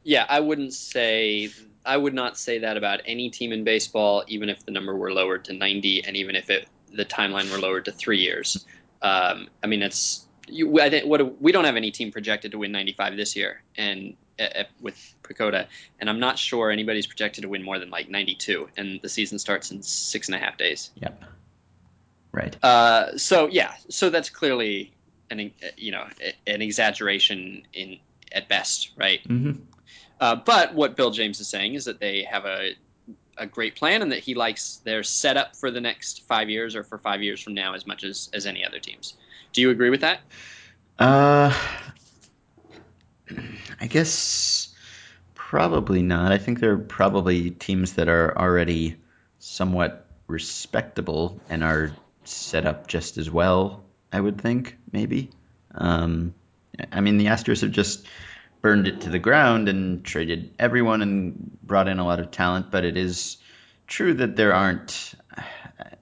Yeah, 0.02 0.24
I 0.28 0.40
wouldn't 0.40 0.72
say 0.72 1.50
I 1.84 1.96
would 1.96 2.14
not 2.14 2.38
say 2.38 2.58
that 2.60 2.76
about 2.76 3.00
any 3.06 3.30
team 3.30 3.52
in 3.52 3.64
baseball, 3.64 4.24
even 4.26 4.48
if 4.48 4.64
the 4.64 4.72
number 4.72 4.96
were 4.96 5.12
lowered 5.12 5.44
to 5.46 5.52
90, 5.52 6.04
and 6.04 6.16
even 6.16 6.36
if 6.36 6.50
it 6.50 6.68
the 6.92 7.04
timeline 7.04 7.50
were 7.52 7.58
lowered 7.58 7.84
to 7.84 7.92
three 7.92 8.20
years. 8.20 8.64
Um, 9.02 9.48
I 9.62 9.66
mean, 9.66 9.82
it's 9.82 10.26
you, 10.48 10.80
I 10.80 10.90
think 10.90 11.06
what 11.06 11.40
we 11.40 11.52
don't 11.52 11.64
have 11.64 11.76
any 11.76 11.90
team 11.90 12.10
projected 12.10 12.52
to 12.52 12.58
win 12.58 12.72
95 12.72 13.16
this 13.16 13.36
year, 13.36 13.62
and 13.76 14.14
uh, 14.38 14.64
with 14.80 15.14
PECOTA, 15.22 15.66
and 16.00 16.08
I'm 16.08 16.20
not 16.20 16.38
sure 16.38 16.70
anybody's 16.70 17.06
projected 17.06 17.42
to 17.42 17.48
win 17.48 17.62
more 17.62 17.78
than 17.78 17.90
like 17.90 18.08
92, 18.08 18.68
and 18.76 19.00
the 19.02 19.08
season 19.08 19.38
starts 19.38 19.70
in 19.70 19.82
six 19.82 20.28
and 20.28 20.34
a 20.34 20.38
half 20.38 20.56
days. 20.56 20.90
Yep. 20.96 21.24
Right. 22.32 22.64
Uh, 22.64 23.16
so 23.16 23.48
yeah, 23.48 23.74
so 23.88 24.10
that's 24.10 24.30
clearly 24.30 24.92
an 25.30 25.50
you 25.76 25.92
know 25.92 26.06
an 26.46 26.62
exaggeration 26.62 27.62
in 27.72 27.98
at 28.32 28.48
best, 28.48 28.92
right? 28.96 29.20
hmm 29.26 29.52
Uh, 30.20 30.34
but 30.34 30.74
what 30.74 30.96
Bill 30.96 31.10
James 31.10 31.40
is 31.40 31.48
saying 31.48 31.74
is 31.74 31.84
that 31.84 32.00
they 32.00 32.22
have 32.24 32.44
a 32.44 32.72
a 33.38 33.46
great 33.46 33.76
plan 33.76 34.02
and 34.02 34.10
that 34.10 34.18
he 34.18 34.34
likes 34.34 34.78
their 34.84 35.02
setup 35.02 35.54
for 35.54 35.70
the 35.70 35.80
next 35.80 36.26
five 36.26 36.50
years 36.50 36.74
or 36.74 36.82
for 36.82 36.98
five 36.98 37.22
years 37.22 37.40
from 37.40 37.54
now 37.54 37.72
as 37.74 37.86
much 37.86 38.04
as 38.04 38.28
as 38.34 38.46
any 38.46 38.64
other 38.64 38.80
teams. 38.80 39.14
Do 39.52 39.60
you 39.60 39.70
agree 39.70 39.90
with 39.90 40.00
that? 40.00 40.20
Uh, 40.98 41.54
I 43.80 43.86
guess 43.86 44.74
probably 45.34 46.02
not. 46.02 46.32
I 46.32 46.38
think 46.38 46.60
there 46.60 46.72
are 46.72 46.78
probably 46.78 47.50
teams 47.50 47.94
that 47.94 48.08
are 48.08 48.36
already 48.36 48.96
somewhat 49.38 50.06
respectable 50.26 51.40
and 51.48 51.64
are 51.64 51.92
set 52.24 52.66
up 52.66 52.86
just 52.86 53.16
as 53.16 53.30
well. 53.30 53.84
I 54.12 54.20
would 54.20 54.40
think 54.40 54.76
maybe. 54.92 55.30
Um, 55.74 56.34
I 56.92 57.00
mean, 57.00 57.18
the 57.18 57.26
Astros 57.26 57.62
have 57.62 57.70
just 57.70 58.06
burned 58.60 58.86
it 58.86 59.02
to 59.02 59.10
the 59.10 59.18
ground 59.18 59.68
and 59.68 60.04
traded 60.04 60.54
everyone 60.58 61.02
and 61.02 61.58
brought 61.62 61.88
in 61.88 61.98
a 61.98 62.04
lot 62.04 62.20
of 62.20 62.30
talent, 62.30 62.70
but 62.70 62.84
it 62.84 62.96
is 62.96 63.38
true 63.86 64.14
that 64.14 64.36
there 64.36 64.54
aren't. 64.54 65.14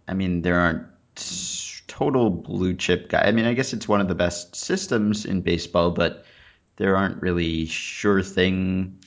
I 0.08 0.14
mean, 0.14 0.43
there 0.43 0.58
aren't 0.58 0.87
total 1.87 2.31
blue 2.31 2.75
chip 2.75 3.08
guy. 3.08 3.23
I 3.23 3.32
mean, 3.32 3.46
I 3.46 3.55
guess 3.55 3.73
it's 3.73 3.88
one 3.88 4.00
of 4.00 4.08
the 4.08 4.14
best 4.14 4.55
systems 4.56 5.25
in 5.25 5.40
baseball, 5.43 5.90
but 5.90 6.25
there 6.76 6.96
aren't 6.96 7.23
really 7.23 7.67
sure 7.67 8.23
thing 8.23 8.99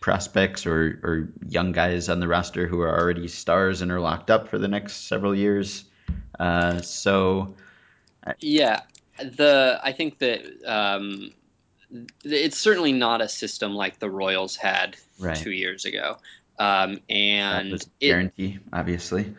prospects 0.00 0.66
or, 0.66 0.98
or 1.02 1.28
young 1.48 1.72
guys 1.72 2.08
on 2.08 2.20
the 2.20 2.28
roster 2.28 2.66
who 2.66 2.80
are 2.80 2.98
already 2.98 3.28
stars 3.28 3.82
and 3.82 3.92
are 3.92 4.00
locked 4.00 4.30
up 4.30 4.48
for 4.48 4.58
the 4.58 4.68
next 4.68 5.08
several 5.08 5.34
years. 5.34 5.84
Uh, 6.38 6.80
so 6.80 7.54
Yeah, 8.40 8.80
the 9.18 9.78
I 9.82 9.92
think 9.92 10.18
that 10.18 10.40
um, 10.66 11.32
it's 12.24 12.58
certainly 12.58 12.92
not 12.92 13.20
a 13.20 13.28
system 13.28 13.74
like 13.74 13.98
the 13.98 14.10
Royals 14.10 14.56
had 14.56 14.96
right, 15.18 15.36
two 15.36 15.50
years 15.50 15.84
ago, 15.84 16.16
um, 16.58 16.94
that 16.94 17.02
and 17.10 17.72
was 17.72 17.86
a 17.86 17.86
it, 18.00 18.08
guarantee, 18.08 18.58
obviously, 18.72 19.34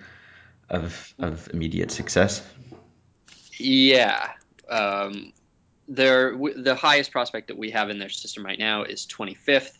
of 0.69 1.13
of 1.17 1.49
immediate 1.53 1.91
success. 1.91 2.45
yeah, 3.57 4.29
um, 4.69 5.33
their 5.91 6.31
w- 6.31 6.63
the 6.63 6.73
highest 6.75 7.11
prospect 7.11 7.49
that 7.49 7.57
we 7.57 7.71
have 7.71 7.89
in 7.89 7.99
their 7.99 8.09
system 8.09 8.45
right 8.45 8.57
now 8.57 8.83
is 8.83 9.05
25th. 9.07 9.71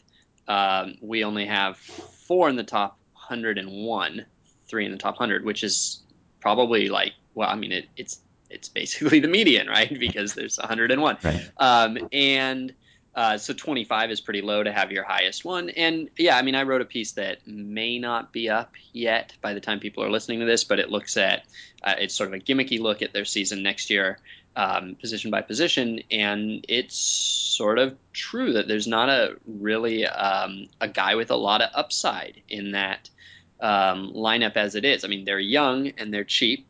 Um, 0.47 0.95
we 1.01 1.24
only 1.24 1.45
have 1.45 1.77
four 2.27 2.50
in 2.50 2.57
the 2.57 2.63
top 2.63 2.97
101, 3.29 4.25
three 4.69 4.86
in 4.86 4.91
the 4.91 4.97
top 4.97 5.15
100, 5.15 5.45
which 5.45 5.63
is 5.63 6.03
probably 6.41 6.89
like 6.89 7.13
well, 7.33 7.50
I 7.50 7.55
mean 7.55 7.71
it, 7.71 7.86
it's 7.95 8.19
it's 8.50 8.67
basically 8.67 9.19
the 9.21 9.29
median, 9.29 9.67
right? 9.67 9.89
Because 10.00 10.33
there's 10.33 10.57
101. 10.57 11.17
Right. 11.24 11.51
Um, 11.57 11.97
and 12.12 12.74
uh, 13.13 13.38
so 13.38 13.53
25 13.53 14.10
is 14.12 14.22
pretty 14.22 14.41
low 14.41 14.63
to 14.63 14.72
have 14.72 14.91
your 14.91 15.03
highest 15.03 15.44
one. 15.44 15.70
And 15.70 16.10
yeah, 16.18 16.38
I 16.38 16.44
mean, 16.44 16.56
I 16.56 16.63
wrote 16.63 16.82
a 16.82 16.86
piece 16.86 17.13
that 17.13 17.46
may 17.46 18.00
not 18.00 18.32
be 18.32 18.50
up 18.50 18.74
yet 18.94 19.34
by 19.41 19.53
the 19.53 19.60
time 19.60 19.80
people 19.80 20.03
are 20.03 20.10
listening 20.10 20.39
to 20.39 20.46
this, 20.46 20.63
but 20.63 20.80
it 20.80 20.89
looks 20.89 21.18
at 21.18 21.44
uh, 21.84 21.96
it's 22.00 22.15
sort 22.15 22.30
of 22.30 22.36
a 22.36 22.39
gimmicky 22.39 22.80
look 22.80 23.01
at 23.01 23.12
their 23.12 23.25
season 23.25 23.63
next 23.63 23.89
year, 23.89 24.18
um, 24.56 24.96
position 24.96 25.30
by 25.30 25.41
position, 25.41 26.01
and 26.10 26.65
it's 26.70 26.96
sort 26.98 27.80
of 27.80 27.98
true 28.13 28.53
that 28.53 28.70
there's 28.70 28.88
not 28.88 29.10
a 29.10 29.36
really 29.46 30.06
um, 30.06 30.70
a 30.80 30.88
guy 30.88 31.15
with 31.15 31.32
a 31.32 31.36
lot 31.36 31.62
of 31.62 31.70
upside 31.74 32.41
in 32.48 32.72
that 32.72 33.10
um, 33.60 34.13
lineup 34.13 34.56
as 34.56 34.75
it 34.75 34.86
is. 34.86 35.03
I 35.03 35.10
mean, 35.10 35.25
they're 35.25 35.39
young 35.39 35.89
and 35.98 36.13
they're 36.13 36.24
cheap. 36.24 36.65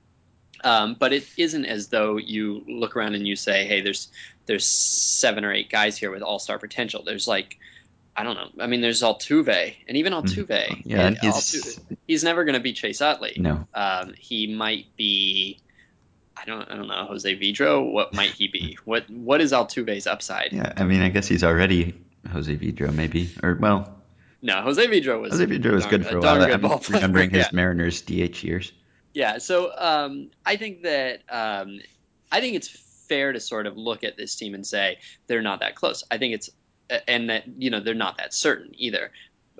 Um, 0.64 0.96
but 1.00 1.12
it 1.12 1.26
isn't 1.38 1.66
as 1.66 1.88
though 1.88 2.18
you 2.18 2.64
look 2.68 2.96
around 2.96 3.16
and 3.16 3.28
you 3.28 3.36
say, 3.36 3.66
"Hey, 3.66 3.82
there's 3.82 4.10
there's 4.46 4.66
seven 4.66 5.46
or 5.46 5.54
eight 5.54 5.70
guys 5.70 5.98
here 5.98 6.12
with 6.12 6.22
all 6.22 6.40
star 6.40 6.58
potential." 6.60 7.04
There's 7.06 7.28
like, 7.28 7.58
I 8.16 8.24
don't 8.24 8.36
know. 8.36 8.64
I 8.64 8.68
mean, 8.68 8.82
there's 8.82 9.02
Altuve, 9.02 9.76
and 9.88 9.98
even 9.98 10.14
Altuve, 10.14 10.48
Mm-hmm. 10.48 10.90
Yeah, 10.90 11.08
and 11.08 11.18
he's 11.20 11.34
Altuve- 11.34 11.98
he's 12.08 12.24
never 12.24 12.44
going 12.44 12.56
to 12.56 12.60
be 12.62 12.74
Chase 12.74 13.02
Utley. 13.02 13.36
no. 13.38 13.68
Um, 13.74 14.14
he 14.18 14.54
might 14.54 14.86
be. 14.98 15.60
I 16.36 16.46
don't. 16.46 16.70
I 16.72 16.76
don't 16.76 16.88
know. 16.88 17.06
Jose 17.06 17.36
Vidro. 17.38 17.92
What 17.92 18.14
might 18.14 18.32
he 18.32 18.48
be? 18.48 18.78
What 18.86 19.10
What 19.10 19.42
is 19.42 19.52
Altuve's 19.52 20.08
upside? 20.08 20.54
Yeah, 20.54 20.74
I 20.76 20.84
mean, 20.84 21.02
I 21.02 21.10
guess 21.10 21.28
he's 21.28 21.44
already 21.44 21.94
Jose 22.32 22.56
Vidro, 22.56 22.94
maybe, 22.94 23.30
or 23.44 23.56
well, 23.60 23.96
No, 24.42 24.62
Jose 24.62 24.86
Vidro 24.88 25.22
was 25.22 25.32
Jose 25.34 25.46
Vidro 25.46 25.74
was 25.74 25.84
darn- 25.84 25.90
good 26.02 26.06
for 26.08 26.18
a 26.18 26.22
darn 26.22 26.62
while. 26.62 26.74
I'm 26.88 26.94
remembering 26.94 27.30
his 27.30 27.46
Yeah. 27.46 27.50
Mariners 27.54 28.02
DH 28.02 28.44
years. 28.44 28.72
Yeah, 29.14 29.38
so 29.40 29.72
um, 29.78 30.32
I 30.46 30.56
think 30.56 30.84
that 30.84 31.20
um, 31.30 31.80
I 32.32 32.40
think 32.40 32.56
it's 32.56 32.70
fair 33.12 33.34
to 33.34 33.42
sort 33.42 33.68
of 33.68 33.78
look 33.78 34.06
at 34.06 34.16
this 34.16 34.36
team 34.36 34.54
and 34.54 34.66
say 34.66 34.98
they're 35.28 35.42
not 35.42 35.60
that 35.60 35.76
close. 35.76 36.02
I 36.10 36.18
think 36.18 36.34
it's 36.34 36.50
and 37.10 37.30
that 37.30 37.44
you 37.58 37.70
know 37.70 37.82
they're 37.82 37.94
not 37.94 38.18
that 38.20 38.34
certain 38.34 38.72
either. 38.78 39.12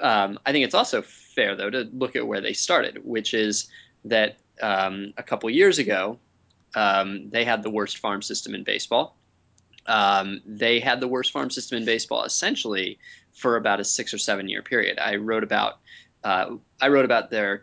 Um, 0.02 0.40
I 0.46 0.54
think 0.54 0.64
it's 0.64 0.74
also 0.74 1.02
fair 1.02 1.58
though 1.58 1.70
to 1.70 1.90
look 1.92 2.16
at 2.16 2.26
where 2.26 2.40
they 2.40 2.54
started, 2.54 3.02
which 3.04 3.34
is 3.34 3.68
that 4.06 4.38
um, 4.62 5.14
a 5.18 5.24
couple 5.24 5.50
years 5.50 5.80
ago 5.80 6.18
um, 6.76 7.30
they 7.30 7.44
had 7.44 7.62
the 7.62 7.70
worst 7.70 7.98
farm 7.98 8.22
system 8.22 8.56
in 8.56 8.64
baseball. 8.64 9.18
Um, 9.86 10.40
they 10.46 10.80
had 10.80 11.02
the 11.02 11.10
worst 11.10 11.34
farm 11.34 11.50
system 11.50 11.78
in 11.80 11.86
baseball 11.86 12.24
essentially 12.24 13.00
for 13.34 13.58
about 13.58 13.82
a 13.82 13.84
six 13.84 14.14
or 14.14 14.18
seven 14.18 14.48
year 14.48 14.62
period. 14.62 14.98
I 14.98 15.18
wrote 15.18 15.44
about 15.44 15.80
uh, 16.24 16.56
I 16.80 16.88
wrote 16.88 17.06
about 17.06 17.32
their 17.32 17.58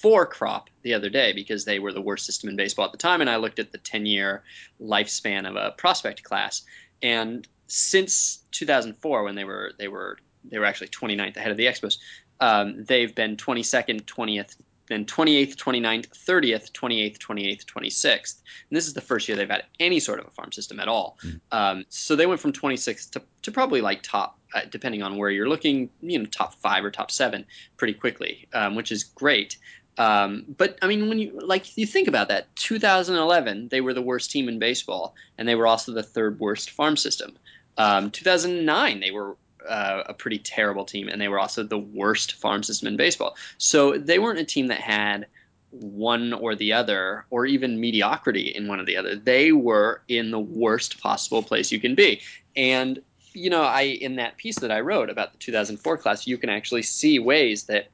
2004 0.00 0.26
crop 0.26 0.70
the 0.82 0.94
other 0.94 1.10
day 1.10 1.32
because 1.32 1.64
they 1.64 1.78
were 1.78 1.92
the 1.92 2.00
worst 2.00 2.26
system 2.26 2.48
in 2.48 2.56
baseball 2.56 2.86
at 2.86 2.92
the 2.92 2.98
time, 2.98 3.20
and 3.20 3.28
I 3.28 3.36
looked 3.36 3.58
at 3.58 3.72
the 3.72 3.78
10 3.78 4.06
year 4.06 4.42
lifespan 4.80 5.48
of 5.48 5.56
a 5.56 5.72
prospect 5.76 6.22
class. 6.22 6.62
And 7.02 7.46
since 7.66 8.42
2004, 8.52 9.22
when 9.22 9.34
they 9.34 9.44
were 9.44 9.72
they 9.78 9.88
were 9.88 10.18
they 10.44 10.58
were 10.58 10.64
actually 10.64 10.88
29th 10.88 11.36
ahead 11.36 11.50
of 11.50 11.56
the 11.56 11.66
Expos, 11.66 11.98
um, 12.40 12.84
they've 12.84 13.14
been 13.14 13.36
22nd, 13.36 14.02
20th, 14.04 14.56
then 14.88 15.04
28th, 15.04 15.54
29th, 15.56 16.08
30th, 16.08 16.72
28th, 16.72 17.18
28th, 17.18 17.64
26th. 17.64 18.40
And 18.70 18.76
this 18.76 18.86
is 18.86 18.94
the 18.94 19.00
first 19.00 19.28
year 19.28 19.36
they've 19.36 19.48
had 19.48 19.64
any 19.78 20.00
sort 20.00 20.18
of 20.18 20.26
a 20.26 20.30
farm 20.30 20.50
system 20.50 20.80
at 20.80 20.88
all. 20.88 21.18
Mm. 21.24 21.40
Um, 21.52 21.84
so 21.90 22.16
they 22.16 22.26
went 22.26 22.40
from 22.40 22.52
26th 22.52 23.10
to, 23.12 23.22
to 23.42 23.52
probably 23.52 23.82
like 23.82 24.02
top, 24.02 24.38
uh, 24.54 24.62
depending 24.70 25.02
on 25.02 25.16
where 25.16 25.30
you're 25.30 25.48
looking, 25.48 25.90
you 26.00 26.18
know, 26.18 26.24
top 26.24 26.54
five 26.54 26.84
or 26.84 26.90
top 26.90 27.10
seven 27.10 27.44
pretty 27.76 27.94
quickly, 27.94 28.48
um, 28.52 28.74
which 28.74 28.90
is 28.90 29.04
great. 29.04 29.58
Um, 29.98 30.44
but 30.56 30.78
I 30.82 30.86
mean, 30.86 31.08
when 31.08 31.18
you 31.18 31.38
like 31.40 31.76
you 31.76 31.86
think 31.86 32.08
about 32.08 32.28
that, 32.28 32.54
2011 32.56 33.68
they 33.68 33.80
were 33.80 33.94
the 33.94 34.02
worst 34.02 34.30
team 34.30 34.48
in 34.48 34.58
baseball, 34.58 35.14
and 35.36 35.46
they 35.46 35.54
were 35.54 35.66
also 35.66 35.92
the 35.92 36.02
third 36.02 36.40
worst 36.40 36.70
farm 36.70 36.96
system. 36.96 37.36
Um, 37.76 38.10
2009 38.10 39.00
they 39.00 39.10
were 39.10 39.36
uh, 39.68 40.04
a 40.06 40.14
pretty 40.14 40.38
terrible 40.38 40.84
team, 40.84 41.08
and 41.08 41.20
they 41.20 41.28
were 41.28 41.38
also 41.38 41.62
the 41.62 41.78
worst 41.78 42.34
farm 42.34 42.62
system 42.62 42.88
in 42.88 42.96
baseball. 42.96 43.36
So 43.58 43.98
they 43.98 44.18
weren't 44.18 44.38
a 44.38 44.44
team 44.44 44.68
that 44.68 44.80
had 44.80 45.26
one 45.70 46.32
or 46.32 46.54
the 46.54 46.72
other, 46.72 47.24
or 47.30 47.46
even 47.46 47.80
mediocrity 47.80 48.48
in 48.48 48.68
one 48.68 48.80
or 48.80 48.84
the 48.84 48.96
other. 48.96 49.14
They 49.14 49.52
were 49.52 50.02
in 50.08 50.30
the 50.30 50.40
worst 50.40 51.00
possible 51.00 51.42
place 51.42 51.70
you 51.70 51.80
can 51.80 51.94
be. 51.94 52.20
And 52.56 53.00
you 53.32 53.50
know, 53.50 53.62
I 53.62 53.82
in 53.82 54.16
that 54.16 54.36
piece 54.36 54.58
that 54.58 54.72
I 54.72 54.80
wrote 54.80 55.10
about 55.10 55.32
the 55.32 55.38
2004 55.38 55.98
class, 55.98 56.26
you 56.26 56.38
can 56.38 56.50
actually 56.50 56.82
see 56.82 57.18
ways 57.18 57.64
that 57.64 57.88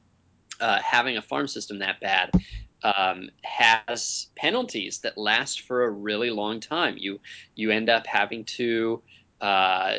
uh, 0.59 0.79
having 0.81 1.17
a 1.17 1.21
farm 1.21 1.47
system 1.47 1.79
that 1.79 1.99
bad 1.99 2.31
um, 2.83 3.29
has 3.43 4.27
penalties 4.35 4.99
that 4.99 5.17
last 5.17 5.61
for 5.61 5.83
a 5.83 5.89
really 5.89 6.29
long 6.29 6.59
time. 6.59 6.95
You 6.97 7.19
you 7.55 7.71
end 7.71 7.89
up 7.89 8.07
having 8.07 8.45
to 8.45 9.01
uh, 9.41 9.93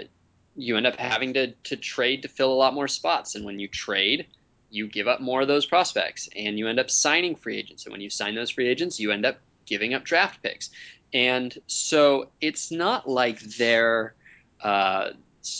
you 0.59 0.77
end 0.77 0.87
up 0.87 0.97
having 0.97 1.35
to, 1.35 1.53
to 1.53 1.77
trade 1.77 2.23
to 2.23 2.29
fill 2.29 2.53
a 2.53 2.55
lot 2.55 2.75
more 2.75 2.89
spots. 2.89 3.37
And 3.37 3.45
when 3.45 3.61
you 3.61 3.69
trade, 3.69 4.27
you 4.71 4.89
give 4.89 5.07
up 5.07 5.21
more 5.21 5.41
of 5.41 5.49
those 5.49 5.65
prospects 5.65 6.29
and 6.37 6.59
you 6.59 6.67
end 6.67 6.81
up 6.81 6.91
signing 6.91 7.37
free 7.37 7.57
agents. 7.57 7.87
And 7.87 7.93
when 7.93 8.01
you 8.01 8.11
sign 8.11 8.35
those 8.35 8.51
free 8.51 8.69
agents, 8.69 8.99
you 8.99 9.13
end 9.13 9.25
up 9.25 9.39
giving 9.67 9.95
up 9.95 10.05
draft 10.05 10.43
picks. 10.43 10.71
And 11.15 11.57
so 11.69 12.29
it's 12.41 12.71
not 12.71 13.09
like 13.09 13.39
they're, 13.41 14.15
uh, 14.61 15.11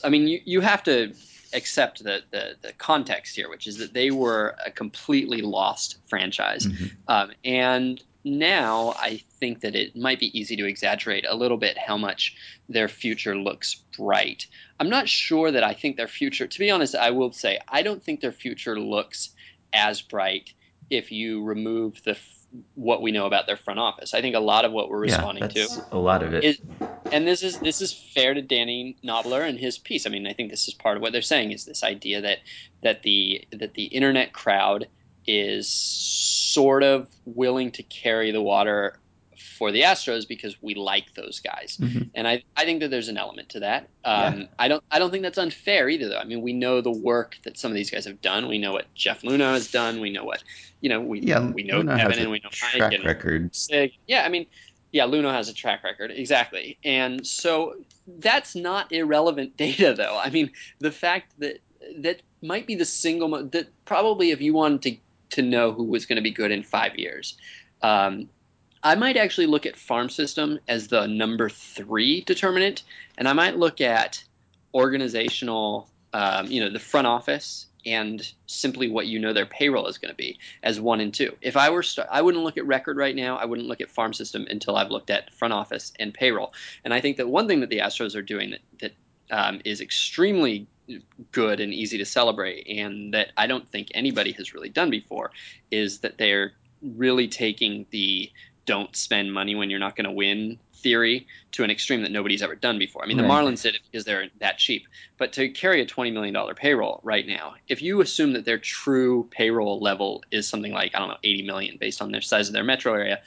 I 0.03 0.09
mean, 0.09 0.27
you, 0.27 0.41
you 0.45 0.61
have 0.61 0.83
to 0.85 1.15
accept 1.53 2.03
the, 2.03 2.23
the, 2.31 2.57
the, 2.61 2.73
context 2.75 3.37
here, 3.37 3.49
which 3.49 3.67
is 3.67 3.79
that 3.79 3.93
they 3.93 4.11
were 4.11 4.57
a 4.65 4.71
completely 4.71 5.43
lost 5.43 5.99
franchise. 6.07 6.67
Mm-hmm. 6.67 6.87
Um, 7.09 7.33
and 7.45 8.03
now 8.25 8.95
I 8.99 9.23
think 9.41 9.61
that 9.61 9.75
it 9.75 9.97
might 9.97 10.21
be 10.21 10.39
easy 10.39 10.57
to 10.57 10.67
exaggerate 10.67 11.25
a 11.27 11.35
little 11.35 11.57
bit 11.57 11.79
how 11.79 11.97
much 11.97 12.37
their 12.69 12.89
future 12.89 13.37
looks 13.37 13.83
bright. 13.97 14.47
I'm 14.79 14.91
not 14.91 15.09
sure 15.09 15.51
that 15.51 15.65
I 15.65 15.75
think 15.75 15.97
their 15.97 16.09
future, 16.09 16.47
to 16.47 16.59
be 16.59 16.71
honest, 16.71 16.95
I 16.95 17.11
will 17.11 17.33
say, 17.33 17.59
I 17.69 17.83
don't 17.83 18.03
think 18.03 18.21
their 18.21 18.33
future 18.33 18.79
looks 18.79 19.31
as 19.73 20.03
bright 20.03 20.53
if 20.91 21.13
you 21.13 21.45
remove 21.45 22.03
the 22.05 22.17
what 22.75 23.03
we 23.03 23.13
know 23.13 23.27
about 23.27 23.47
their 23.47 23.57
front 23.57 23.79
office. 23.79 24.15
I 24.15 24.21
think 24.21 24.35
a 24.35 24.41
lot 24.41 24.65
of 24.65 24.73
what 24.73 24.89
we're 24.89 25.01
responding 25.01 25.45
yeah, 25.45 25.67
to 25.67 25.85
a 25.93 25.99
lot 25.99 26.23
of 26.23 26.33
it 26.33 26.45
is, 26.45 26.61
and 27.13 27.27
this 27.27 27.43
is 27.43 27.59
this 27.59 27.81
is 27.81 27.93
fair 27.93 28.35
to 28.35 28.43
Danny 28.43 28.97
Knobler 29.05 29.47
and 29.47 29.59
his 29.59 29.79
piece. 29.79 30.07
I 30.07 30.11
mean, 30.11 30.27
I 30.27 30.33
think 30.33 30.51
this 30.51 30.67
is 30.67 30.75
part 30.75 30.97
of 30.97 31.03
what 31.03 31.13
they're 31.13 31.23
saying 31.23 31.53
is 31.53 31.65
this 31.65 31.83
idea 31.83 32.23
that 32.23 32.39
that 32.83 33.03
the 33.03 33.45
that 33.53 33.75
the 33.75 33.85
internet 33.85 34.33
crowd 34.33 34.89
is 35.27 35.69
sort 35.69 36.83
of 36.83 37.07
willing 37.27 37.71
to 37.73 37.83
carry 37.83 38.31
the 38.31 38.43
water 38.43 38.99
for 39.59 39.73
the 39.73 39.83
Astros 39.83 40.27
because 40.27 40.63
we 40.63 40.75
like 40.75 41.15
those 41.15 41.41
guys, 41.41 41.77
mm-hmm. 41.81 42.05
and 42.15 42.29
I, 42.29 42.43
I 42.57 42.65
think 42.65 42.81
that 42.81 42.91
there's 42.91 43.09
an 43.09 43.19
element 43.19 43.49
to 43.51 43.61
that. 43.61 43.89
Um, 44.05 44.41
yeah. 44.41 44.47
I 44.59 44.69
don't 44.69 44.85
I 44.91 44.99
don't 44.99 45.11
think 45.11 45.25
that's 45.25 45.39
unfair 45.39 45.89
either 45.89 46.09
though. 46.09 46.19
I 46.19 46.25
mean, 46.25 46.41
we 46.41 46.53
know 46.53 46.81
the 46.81 46.93
work 46.93 47.37
that 47.43 47.59
some 47.59 47.71
of 47.71 47.75
these 47.75 47.91
guys 47.91 48.05
have 48.05 48.21
done. 48.23 48.47
We 48.47 48.59
know 48.59 48.73
what 48.73 48.93
Jeff 48.95 49.23
Luhnow 49.23 49.53
has 49.53 49.71
done. 49.71 50.01
We 50.01 50.11
know 50.11 50.25
what 50.25 50.45
you 50.81 50.89
know. 50.89 51.01
We 51.01 51.21
yeah, 51.21 51.41
we 51.41 51.65
know 51.65 51.83
Luhnow 51.83 51.99
Kevin 51.99 52.19
and 52.21 52.31
we 52.31 52.39
know 52.39 52.45
Mike 52.45 52.53
track 52.53 52.93
and 52.93 53.05
record. 53.05 53.55
Sig. 53.55 53.93
Yeah, 54.07 54.25
I 54.25 54.29
mean, 54.29 54.47
yeah, 54.93 55.05
Luna 55.05 55.33
has 55.33 55.49
a 55.49 55.55
track 55.55 55.83
record 55.83 56.13
exactly, 56.13 56.79
and 56.85 57.27
so 57.27 57.75
that's 58.19 58.55
not 58.55 58.93
irrelevant 58.93 59.57
data 59.59 59.93
though. 59.93 60.19
I 60.19 60.31
mean, 60.31 60.51
the 60.79 60.93
fact 60.93 61.35
that 61.41 61.61
that 61.99 62.23
might 62.43 62.67
be 62.67 62.77
the 62.77 62.85
single 62.85 63.29
that 63.49 63.69
probably 63.85 64.31
if 64.31 64.41
you 64.41 64.55
wanted 64.55 64.83
to 64.83 64.97
to 65.31 65.43
know 65.43 65.73
who 65.73 65.85
was 65.85 66.07
going 66.07 66.17
to 66.17 66.23
be 66.23 66.31
good 66.31 66.51
in 66.51 66.63
five 66.63 66.97
years. 66.97 67.37
Um, 67.83 68.29
I 68.83 68.95
might 68.95 69.17
actually 69.17 69.47
look 69.47 69.67
at 69.67 69.77
farm 69.77 70.09
system 70.09 70.59
as 70.69 70.89
the 70.89 71.07
number 71.07 71.49
three 71.49 72.23
determinant, 72.23 72.85
and 73.17 73.29
I 73.29 73.33
might 73.33 73.57
look 73.57 73.81
at 73.81 74.23
organizational, 74.75 75.89
um, 76.13 76.47
you 76.47 76.61
know, 76.61 76.71
the 76.71 76.79
front 76.79 77.07
office 77.07 77.67
and 77.87 78.33
simply 78.47 78.89
what 78.91 79.07
you 79.07 79.19
know 79.19 79.33
their 79.33 79.47
payroll 79.47 79.87
is 79.87 79.99
going 79.99 80.11
to 80.11 80.17
be 80.17 80.39
as 80.63 80.81
one 80.81 81.01
and 81.01 81.15
two. 81.15 81.37
If 81.41 81.57
I 81.57 81.71
were, 81.71 81.83
st- 81.83 82.09
I 82.11 82.23
wouldn't 82.23 82.45
look 82.45 82.59
at 82.59 82.67
record 82.67 82.97
right 82.97 83.15
now. 83.15 83.37
I 83.37 83.45
wouldn't 83.45 83.69
look 83.69 83.81
at 83.81 83.91
farm 83.91 84.13
system 84.13 84.47
until 84.51 84.77
I've 84.77 84.91
looked 84.91 85.11
at 85.11 85.33
front 85.35 85.55
office 85.55 85.93
and 85.99 86.13
payroll. 86.13 86.53
And 86.85 86.93
I 86.93 87.01
think 87.01 87.17
that 87.17 87.29
one 87.29 87.49
thing 87.49 87.61
that 87.61 87.71
the 87.71 87.79
Astros 87.79 88.15
are 88.15 88.23
doing 88.23 88.51
that 88.51 88.61
that 88.81 88.93
um, 89.31 89.61
is 89.65 89.81
extremely 89.81 90.67
good 91.33 91.61
and 91.61 91.73
easy 91.73 91.99
to 91.99 92.05
celebrate, 92.05 92.67
and 92.67 93.15
that 93.15 93.33
I 93.37 93.47
don't 93.47 93.71
think 93.71 93.89
anybody 93.95 94.33
has 94.33 94.55
really 94.55 94.71
done 94.71 94.91
before, 94.91 95.31
is 95.71 96.01
that 96.01 96.19
they're 96.19 96.53
really 96.83 97.29
taking 97.29 97.87
the 97.91 98.31
don't 98.69 98.95
spend 98.95 99.33
money 99.33 99.55
when 99.57 99.71
you're 99.71 99.81
not 99.81 99.97
going 99.97 100.05
to 100.05 100.13
win 100.13 100.59
theory 100.75 101.27
to 101.51 101.65
an 101.65 101.71
extreme 101.71 102.03
that 102.03 102.13
nobody's 102.13 102.43
ever 102.43 102.55
done 102.55 102.79
before. 102.79 103.03
I 103.03 103.07
mean, 103.07 103.17
the. 103.17 103.25
Marlins 103.25 103.63
did 103.63 103.75
it 103.75 103.81
because 103.91 104.05
they're 104.05 104.29
that 104.39 104.59
cheap. 104.59 104.87
But 105.17 105.33
to 105.33 105.49
carry 105.49 105.81
a 105.81 105.87
$20 105.87 106.13
million 106.13 106.37
payroll 106.55 107.01
right 107.03 107.27
now, 107.27 107.55
if 107.67 107.83
you 107.83 108.01
assume 108.01 108.35
that 108.35 108.45
their 108.45 108.59
true 108.59 109.27
payroll 109.31 109.81
level 109.81 110.23
is 110.31 110.47
something 110.47 110.73
like, 110.73 110.95
I 110.95 111.01
don't 111.01 111.09
know, 111.09 111.17
80 111.25 111.43
million 111.43 111.77
based 111.81 112.01
on 112.01 112.13
their 112.13 112.21
size 112.21 112.49
of 112.49 112.55
their 112.55 112.63
metro 112.63 112.93
area, 112.93 113.21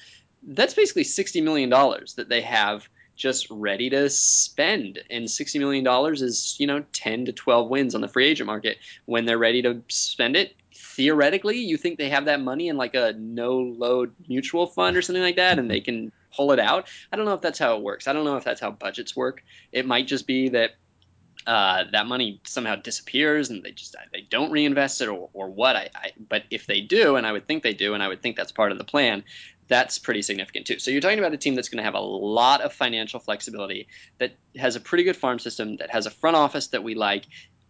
that's 0.44 0.74
basically 0.74 1.04
$60 1.04 1.44
million 1.44 1.70
that 1.70 2.30
they 2.30 2.42
have– 2.42 2.88
just 3.22 3.48
ready 3.52 3.90
to 3.90 4.10
spend. 4.10 5.00
And 5.12 5.26
$60 5.26 5.60
million 5.60 5.86
is, 6.14 6.56
you 6.60 6.66
know, 6.66 6.84
10 6.94 7.26
to 7.26 7.32
12 7.32 7.70
wins 7.70 7.94
on 7.94 8.02
the 8.02 8.08
free 8.08 8.26
agent 8.26 8.48
market. 8.48 8.78
When 9.06 9.26
they're 9.26 9.38
ready 9.38 9.62
to 9.62 9.82
spend 9.90 10.36
it, 10.36 10.56
theoretically, 10.74 11.58
you 11.58 11.78
think 11.78 11.98
they 11.98 12.10
have 12.10 12.26
that 12.26 12.42
money 12.42 12.68
in 12.68 12.78
like 12.78 12.96
a 12.96 13.14
no 13.18 13.58
load 13.58 14.14
mutual 14.28 14.68
fund 14.68 14.98
or 14.98 15.02
something 15.02 15.24
like 15.24 15.36
that 15.36 15.60
and 15.60 15.70
they 15.70 15.82
can 15.82 16.12
pull 16.36 16.52
it 16.52 16.60
out. 16.60 16.88
I 17.12 17.18
don't 17.18 17.26
know 17.26 17.34
if 17.34 17.42
that's 17.42 17.60
how 17.60 17.78
it 17.78 17.84
works. 17.84 18.08
I 18.08 18.14
don't 18.14 18.26
know 18.26 18.38
if 18.38 18.44
that's 18.44 18.62
how 18.62 18.72
budgets 18.72 19.16
work. 19.16 19.44
It 19.72 19.86
might 19.86 20.08
just 20.08 20.28
be 20.28 20.50
that 20.50 20.72
uh, 21.48 21.86
that 21.92 22.06
money 22.06 22.40
somehow 22.46 22.76
disappears 22.76 23.50
and 23.50 23.64
they 23.64 23.72
just 23.72 23.96
they 24.14 24.22
don't 24.22 24.52
reinvest 24.52 25.02
it 25.02 25.08
or, 25.08 25.30
or 25.34 25.50
what 25.50 25.76
I, 25.76 25.90
I, 25.96 26.12
but 26.30 26.44
if 26.52 26.68
they 26.68 26.82
do 26.82 27.16
and 27.16 27.26
i 27.26 27.32
would 27.32 27.48
think 27.48 27.64
they 27.64 27.74
do 27.74 27.96
and 27.96 28.04
i 28.04 28.08
would 28.08 28.22
think 28.22 28.36
that's 28.36 28.52
part 28.52 28.72
of 28.72 28.78
the 28.78 28.84
plan 28.84 29.24
that's 29.72 29.98
pretty 30.00 30.22
significant 30.22 30.68
too. 30.68 30.80
So 30.80 30.92
you're 30.92 31.00
talking 31.00 31.18
about 31.18 31.34
a 31.34 31.38
team 31.38 31.56
that's 31.56 31.70
going 31.70 31.78
to 31.78 31.86
have 31.86 31.94
a 31.94 32.00
lot 32.02 32.60
of 32.60 32.74
financial 32.74 33.22
flexibility, 33.22 33.88
that 34.18 34.34
has 34.58 34.76
a 34.76 34.82
pretty 34.82 35.06
good 35.06 35.16
farm 35.16 35.40
system, 35.40 35.78
that 35.78 35.90
has 35.90 36.06
a 36.06 36.12
front 36.12 36.36
office 36.36 36.68
that 36.68 36.84
we 36.84 36.94
like, 36.94 37.24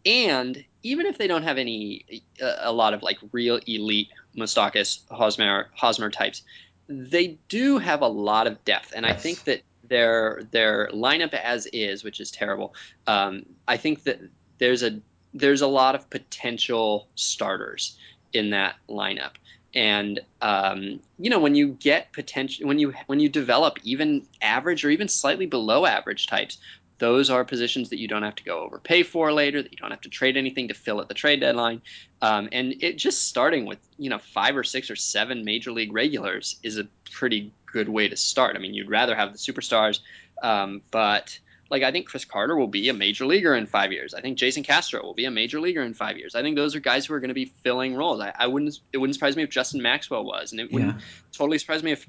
and 0.03 0.65
even 0.83 1.05
if 1.05 1.17
they 1.17 1.27
don't 1.27 1.43
have 1.43 1.57
any 1.57 2.23
a 2.41 2.71
lot 2.71 2.93
of 2.93 3.03
like 3.03 3.17
real 3.31 3.59
elite 3.67 4.09
Moustakas, 4.35 5.01
Hosmer, 5.09 5.67
Hosmer 5.75 6.09
types, 6.09 6.43
they 6.87 7.37
do 7.49 7.77
have 7.77 8.01
a 8.01 8.07
lot 8.07 8.47
of 8.47 8.63
depth, 8.65 8.93
and 8.95 9.05
I 9.05 9.13
think 9.13 9.43
that 9.45 9.61
their 9.83 10.43
their 10.51 10.89
lineup 10.93 11.33
as 11.33 11.67
is, 11.67 12.03
which 12.03 12.19
is 12.19 12.31
terrible. 12.31 12.73
Um, 13.07 13.45
I 13.67 13.77
think 13.77 14.03
that 14.03 14.19
there's 14.57 14.83
a 14.83 14.99
there's 15.33 15.61
a 15.61 15.67
lot 15.67 15.95
of 15.95 16.09
potential 16.09 17.07
starters 17.15 17.97
in 18.33 18.49
that 18.51 18.75
lineup 18.89 19.31
and 19.73 20.19
um, 20.41 20.99
you 21.19 21.29
know 21.29 21.39
when 21.39 21.55
you 21.55 21.69
get 21.79 22.11
potential 22.11 22.67
when 22.67 22.79
you 22.79 22.93
when 23.07 23.19
you 23.19 23.29
develop 23.29 23.77
even 23.83 24.25
average 24.41 24.83
or 24.83 24.89
even 24.89 25.07
slightly 25.07 25.45
below 25.45 25.85
average 25.85 26.27
types 26.27 26.57
those 27.01 27.31
are 27.31 27.43
positions 27.43 27.89
that 27.89 27.99
you 27.99 28.07
don't 28.07 28.21
have 28.21 28.35
to 28.35 28.43
go 28.43 28.59
overpay 28.59 29.01
for 29.01 29.33
later 29.33 29.59
that 29.61 29.71
you 29.71 29.77
don't 29.77 29.89
have 29.89 30.01
to 30.01 30.09
trade 30.09 30.37
anything 30.37 30.67
to 30.67 30.75
fill 30.75 31.01
at 31.01 31.07
the 31.07 31.15
trade 31.15 31.39
deadline 31.39 31.81
um, 32.21 32.47
and 32.51 32.75
it 32.83 32.95
just 32.95 33.27
starting 33.27 33.65
with 33.65 33.79
you 33.97 34.09
know 34.09 34.19
five 34.19 34.55
or 34.55 34.63
six 34.63 34.91
or 34.91 34.95
seven 34.95 35.43
major 35.43 35.71
league 35.71 35.91
regulars 35.91 36.57
is 36.61 36.77
a 36.77 36.87
pretty 37.11 37.51
good 37.65 37.89
way 37.89 38.07
to 38.07 38.15
start 38.15 38.55
i 38.55 38.59
mean 38.59 38.75
you'd 38.75 38.89
rather 38.89 39.15
have 39.15 39.33
the 39.33 39.39
superstars 39.39 39.99
um, 40.43 40.81
but 40.91 41.39
like 41.71 41.83
I 41.83 41.91
think 41.91 42.05
Chris 42.05 42.25
Carter 42.25 42.55
will 42.57 42.67
be 42.67 42.89
a 42.89 42.93
major 42.93 43.25
leaguer 43.25 43.55
in 43.55 43.65
five 43.65 43.93
years. 43.93 44.13
I 44.13 44.19
think 44.19 44.37
Jason 44.37 44.61
Castro 44.61 45.01
will 45.01 45.13
be 45.13 45.23
a 45.23 45.31
major 45.31 45.59
leaguer 45.61 45.81
in 45.81 45.93
five 45.93 46.17
years. 46.17 46.35
I 46.35 46.41
think 46.41 46.57
those 46.57 46.75
are 46.75 46.81
guys 46.81 47.05
who 47.05 47.13
are 47.13 47.21
going 47.21 47.29
to 47.29 47.33
be 47.33 47.53
filling 47.63 47.95
roles. 47.95 48.19
I, 48.19 48.33
I 48.37 48.47
wouldn't 48.47 48.77
it 48.91 48.97
wouldn't 48.97 49.15
surprise 49.15 49.37
me 49.37 49.43
if 49.43 49.49
Justin 49.49 49.81
Maxwell 49.81 50.25
was, 50.25 50.51
and 50.51 50.59
it 50.59 50.71
wouldn't 50.71 50.95
yeah. 50.95 51.01
totally 51.31 51.57
surprise 51.57 51.81
me 51.81 51.93
if 51.93 52.05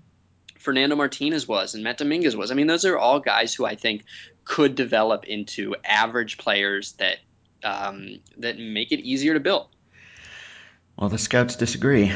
Fernando 0.63 0.97
Martinez 0.97 1.47
was 1.47 1.75
and 1.75 1.83
Matt 1.85 1.99
Dominguez 1.99 2.37
was. 2.37 2.51
I 2.51 2.55
mean, 2.55 2.67
those 2.67 2.85
are 2.85 2.97
all 2.97 3.21
guys 3.21 3.53
who 3.55 3.65
I 3.67 3.75
think 3.75 4.05
could 4.45 4.75
develop 4.75 5.25
into 5.25 5.75
average 5.85 6.39
players 6.39 6.93
that 6.93 7.19
um, 7.65 8.21
that 8.39 8.59
make 8.59 8.93
it 8.93 9.01
easier 9.01 9.35
to 9.35 9.41
build. 9.41 9.69
Well, 10.97 11.09
the 11.09 11.19
scouts 11.19 11.57
disagree. 11.57 12.13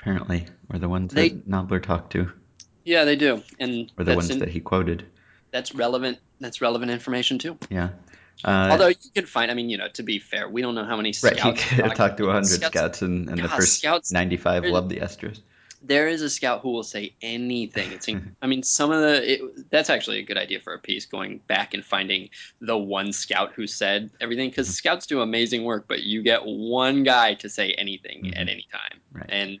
Apparently, 0.00 0.46
or 0.72 0.78
the 0.78 0.88
ones 0.88 1.12
They- 1.12 1.30
that 1.30 1.48
Knobler 1.48 1.82
talked 1.82 2.12
to, 2.12 2.30
Yeah, 2.84 3.04
they 3.04 3.16
do, 3.16 3.42
and 3.58 3.90
or 3.98 4.04
the 4.04 4.14
ones 4.14 4.30
in- 4.30 4.38
that 4.38 4.48
he 4.48 4.60
quoted. 4.60 5.04
that's 5.50 5.74
relevant. 5.74 6.18
That's 6.40 6.60
relevant 6.60 6.90
information 6.92 7.38
too. 7.38 7.58
Yeah. 7.68 7.90
Uh, 8.44 8.68
Although 8.70 8.88
you 8.88 9.10
can 9.12 9.26
find, 9.26 9.50
I 9.50 9.54
mean, 9.54 9.68
you 9.68 9.76
know, 9.78 9.88
to 9.94 10.04
be 10.04 10.20
fair, 10.20 10.48
we 10.48 10.62
don't 10.62 10.76
know 10.76 10.84
how 10.84 10.96
many 10.96 11.12
scouts. 11.12 11.42
right, 11.42 11.58
he 11.58 11.94
talked 11.96 12.18
to 12.18 12.26
100 12.26 12.46
scouts, 12.46 12.72
Scouts- 12.72 13.02
and, 13.02 13.28
and 13.28 13.42
the 13.42 13.48
first 13.48 13.78
scouts- 13.80 14.12
95 14.12 14.62
there's- 14.62 14.72
loved 14.72 14.88
the 14.90 14.98
Astros. 14.98 15.40
There 15.80 16.08
is 16.08 16.22
a 16.22 16.30
scout 16.30 16.60
who 16.62 16.70
will 16.70 16.82
say 16.82 17.14
anything. 17.22 17.92
It's, 17.92 18.08
I 18.42 18.46
mean, 18.46 18.62
some 18.62 18.90
of 18.90 19.00
the. 19.00 19.34
It, 19.34 19.70
that's 19.70 19.90
actually 19.90 20.18
a 20.18 20.22
good 20.22 20.38
idea 20.38 20.60
for 20.60 20.74
a 20.74 20.78
piece, 20.78 21.06
going 21.06 21.38
back 21.46 21.74
and 21.74 21.84
finding 21.84 22.30
the 22.60 22.76
one 22.76 23.12
scout 23.12 23.52
who 23.54 23.66
said 23.66 24.10
everything, 24.20 24.50
because 24.50 24.68
Mhm. 24.68 24.72
scouts 24.72 25.06
do 25.06 25.20
amazing 25.20 25.64
work, 25.64 25.86
but 25.88 26.02
you 26.02 26.22
get 26.22 26.44
one 26.44 27.04
guy 27.04 27.34
to 27.34 27.48
say 27.48 27.72
anything 27.72 28.24
Mhm. 28.24 28.32
at 28.32 28.48
any 28.48 28.66
time, 28.72 29.00
Right. 29.12 29.26
and 29.28 29.60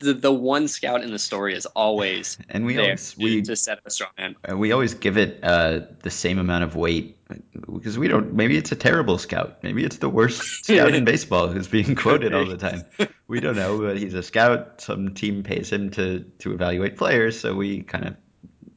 the 0.00 0.14
the 0.14 0.32
one 0.32 0.68
scout 0.68 1.02
in 1.02 1.10
the 1.10 1.18
story 1.18 1.54
is 1.54 1.66
always 1.66 2.38
And 2.50 2.64
we 2.64 2.74
there 2.74 2.84
always 2.84 3.16
we 3.16 3.42
to 3.42 3.56
set 3.56 3.78
up 3.78 3.86
a 3.86 3.90
strong 3.90 4.10
man. 4.16 4.36
Uh, 4.48 4.56
we 4.56 4.70
always 4.70 4.94
give 4.94 5.16
it 5.18 5.40
uh, 5.42 5.80
the 6.02 6.10
same 6.10 6.38
amount 6.38 6.62
of 6.64 6.76
weight 6.76 7.17
because 7.28 7.98
we 7.98 8.08
don't. 8.08 8.32
Maybe 8.34 8.56
it's 8.56 8.72
a 8.72 8.76
terrible 8.76 9.18
scout. 9.18 9.62
Maybe 9.62 9.84
it's 9.84 9.98
the 9.98 10.08
worst 10.08 10.40
scout 10.64 10.94
in 10.94 11.04
baseball 11.04 11.48
who's 11.48 11.68
being 11.68 11.94
quoted 11.94 12.34
all 12.34 12.46
the 12.46 12.56
time. 12.56 12.84
We 13.26 13.40
don't 13.40 13.56
know, 13.56 13.78
but 13.78 13.98
he's 13.98 14.14
a 14.14 14.22
scout. 14.22 14.80
Some 14.80 15.14
team 15.14 15.42
pays 15.42 15.70
him 15.70 15.90
to 15.90 16.20
to 16.38 16.52
evaluate 16.52 16.96
players, 16.96 17.38
so 17.38 17.54
we 17.54 17.82
kind 17.82 18.06
of 18.06 18.16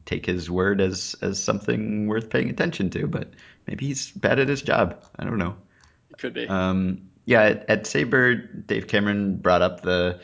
take 0.06 0.26
his 0.26 0.50
word 0.52 0.82
as 0.82 1.16
as 1.22 1.42
something 1.42 2.08
worth 2.08 2.30
paying 2.30 2.50
attention 2.50 2.90
to. 2.92 3.08
But 3.08 3.30
maybe 3.68 3.86
he's 3.88 4.12
bad 4.12 4.40
at 4.40 4.50
his 4.50 4.62
job. 4.62 5.04
I 5.18 5.24
don't 5.24 5.38
know. 5.38 5.56
It 6.10 6.18
could 6.18 6.34
be. 6.34 6.48
Um, 6.48 7.10
yeah, 7.26 7.44
at, 7.44 7.70
at 7.70 7.84
SABR, 7.84 8.68
Dave 8.68 8.88
Cameron 8.88 9.38
brought 9.38 9.62
up 9.62 9.82
the 9.82 10.20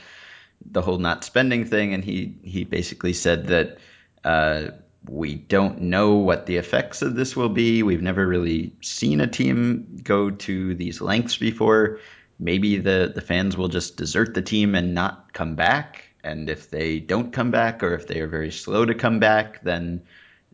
the 0.70 0.82
whole 0.82 0.98
not 0.98 1.24
spending 1.24 1.64
thing, 1.66 1.94
and 1.94 2.04
he 2.04 2.36
he 2.44 2.66
basically 2.66 3.14
said 3.14 3.48
that 3.48 3.78
uh, 4.24 4.72
we 5.10 5.36
don't 5.36 5.82
know 5.82 6.16
what 6.16 6.46
the 6.46 6.58
effects 6.58 7.02
of 7.02 7.16
this 7.16 7.36
will 7.36 7.50
be. 7.50 7.84
We've 7.84 8.02
never 8.02 8.28
really 8.28 8.74
seen 8.82 9.22
a 9.22 9.28
team 9.28 10.00
go 10.04 10.30
to 10.30 10.76
these 10.76 11.02
lengths 11.02 11.38
before. 11.38 12.00
Maybe 12.40 12.78
the 12.78 13.12
the 13.14 13.22
fans 13.22 13.58
will 13.58 13.68
just 13.68 13.98
desert 13.98 14.34
the 14.34 14.42
team 14.42 14.76
and 14.76 14.94
not 14.94 15.34
come 15.34 15.56
back. 15.56 16.04
And 16.24 16.50
if 16.50 16.70
they 16.70 17.00
don't 17.00 17.32
come 17.32 17.52
back, 17.52 17.84
or 17.84 17.94
if 17.94 18.08
they 18.08 18.20
are 18.20 18.28
very 18.28 18.52
slow 18.52 18.86
to 18.86 18.94
come 18.94 19.20
back, 19.20 19.64
then 19.64 20.02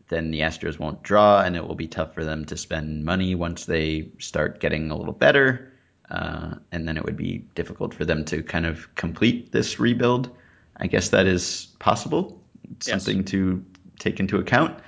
then 0.08 0.30
the 0.30 0.40
Astros 0.40 0.78
won't 0.78 1.02
draw, 1.02 1.40
and 1.40 1.56
it 1.56 1.66
will 1.66 1.74
be 1.74 1.88
tough 1.88 2.14
for 2.14 2.24
them 2.24 2.44
to 2.46 2.56
spend 2.56 3.04
money 3.04 3.34
once 3.34 3.64
they 3.64 4.10
start 4.18 4.60
getting 4.60 4.90
a 4.90 4.96
little 4.96 5.14
better. 5.14 5.72
Uh, 6.10 6.56
and 6.70 6.86
then 6.86 6.96
it 6.98 7.04
would 7.04 7.16
be 7.16 7.38
difficult 7.54 7.94
for 7.94 8.04
them 8.04 8.24
to 8.26 8.42
kind 8.42 8.66
of 8.66 8.94
complete 8.94 9.50
this 9.52 9.80
rebuild. 9.80 10.30
I 10.76 10.86
guess 10.86 11.08
that 11.08 11.26
is 11.26 11.68
possible. 11.78 12.40
It's 12.76 12.88
Yes. 12.88 13.04
Something 13.04 13.24
to 13.24 13.64
take 13.98 14.20
into 14.20 14.38
account. 14.38 14.78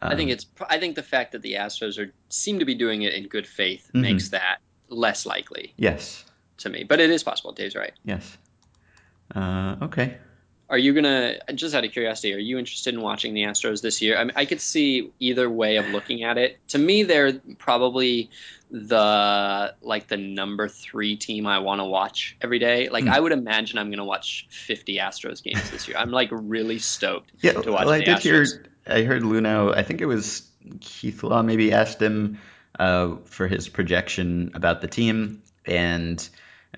I 0.00 0.16
think 0.16 0.28
Um, 0.28 0.32
it's. 0.32 0.46
I 0.68 0.78
think 0.78 0.96
the 0.96 1.02
fact 1.02 1.32
that 1.32 1.42
the 1.42 1.54
Astros 1.54 1.96
are 1.98 2.12
seem 2.28 2.58
to 2.58 2.64
be 2.64 2.74
doing 2.74 3.02
it 3.02 3.14
in 3.14 3.28
good 3.28 3.46
faith 3.46 3.88
Mhm. 3.94 4.00
makes 4.00 4.28
that 4.30 4.58
less 4.88 5.24
likely 5.26 5.72
yes, 5.76 6.24
to 6.58 6.68
me. 6.68 6.82
But 6.84 7.00
it 7.00 7.08
is 7.10 7.22
possible. 7.22 7.52
Dave's 7.52 7.76
right. 7.76 7.92
yes. 8.04 8.36
Uh, 9.34 9.76
okay. 9.82 10.16
Are 10.72 10.78
you 10.78 10.94
gonna 10.94 11.34
just 11.54 11.74
out 11.74 11.84
of 11.84 11.92
curiosity? 11.92 12.32
Are 12.32 12.38
you 12.38 12.58
interested 12.58 12.94
in 12.94 13.02
watching 13.02 13.34
the 13.34 13.42
Astros 13.42 13.82
this 13.82 14.00
year? 14.00 14.16
I 14.16 14.24
mean, 14.24 14.32
I 14.36 14.46
could 14.46 14.60
see 14.62 15.12
either 15.20 15.50
way 15.50 15.76
of 15.76 15.86
looking 15.90 16.24
at 16.24 16.38
it. 16.38 16.58
To 16.68 16.78
me, 16.78 17.02
they're 17.02 17.34
probably 17.58 18.30
the 18.70 19.74
like 19.82 20.08
the 20.08 20.16
number 20.16 20.68
three 20.68 21.16
team 21.16 21.46
I 21.46 21.58
want 21.58 21.80
to 21.80 21.84
watch 21.84 22.38
every 22.40 22.58
day. 22.58 22.88
Like 22.88 23.04
Hmm. 23.04 23.10
I 23.10 23.20
would 23.20 23.32
imagine 23.32 23.76
I'm 23.78 23.90
gonna 23.90 24.06
watch 24.06 24.46
50 24.48 24.96
Astros 24.96 25.42
games 25.42 25.70
this 25.70 25.86
year. 25.88 25.98
I'm 25.98 26.10
like 26.10 26.30
really 26.32 26.78
stoked. 26.78 27.30
Yeah, 27.42 27.52
to 27.52 27.70
watch 27.70 27.84
well, 27.84 27.94
I 27.94 28.00
did 28.00 28.20
hear. 28.20 28.46
I 28.86 29.02
heard 29.02 29.22
Luhnow. 29.22 29.76
I 29.76 29.82
think 29.82 30.00
it 30.00 30.06
was 30.06 30.48
Keith 30.80 31.22
Law. 31.22 31.42
Maybe 31.42 31.74
asked 31.74 32.00
him 32.00 32.38
uh, 32.78 33.16
for 33.26 33.46
his 33.46 33.68
projection 33.68 34.52
about 34.54 34.80
the 34.80 34.88
team, 34.88 35.42
and 35.66 36.26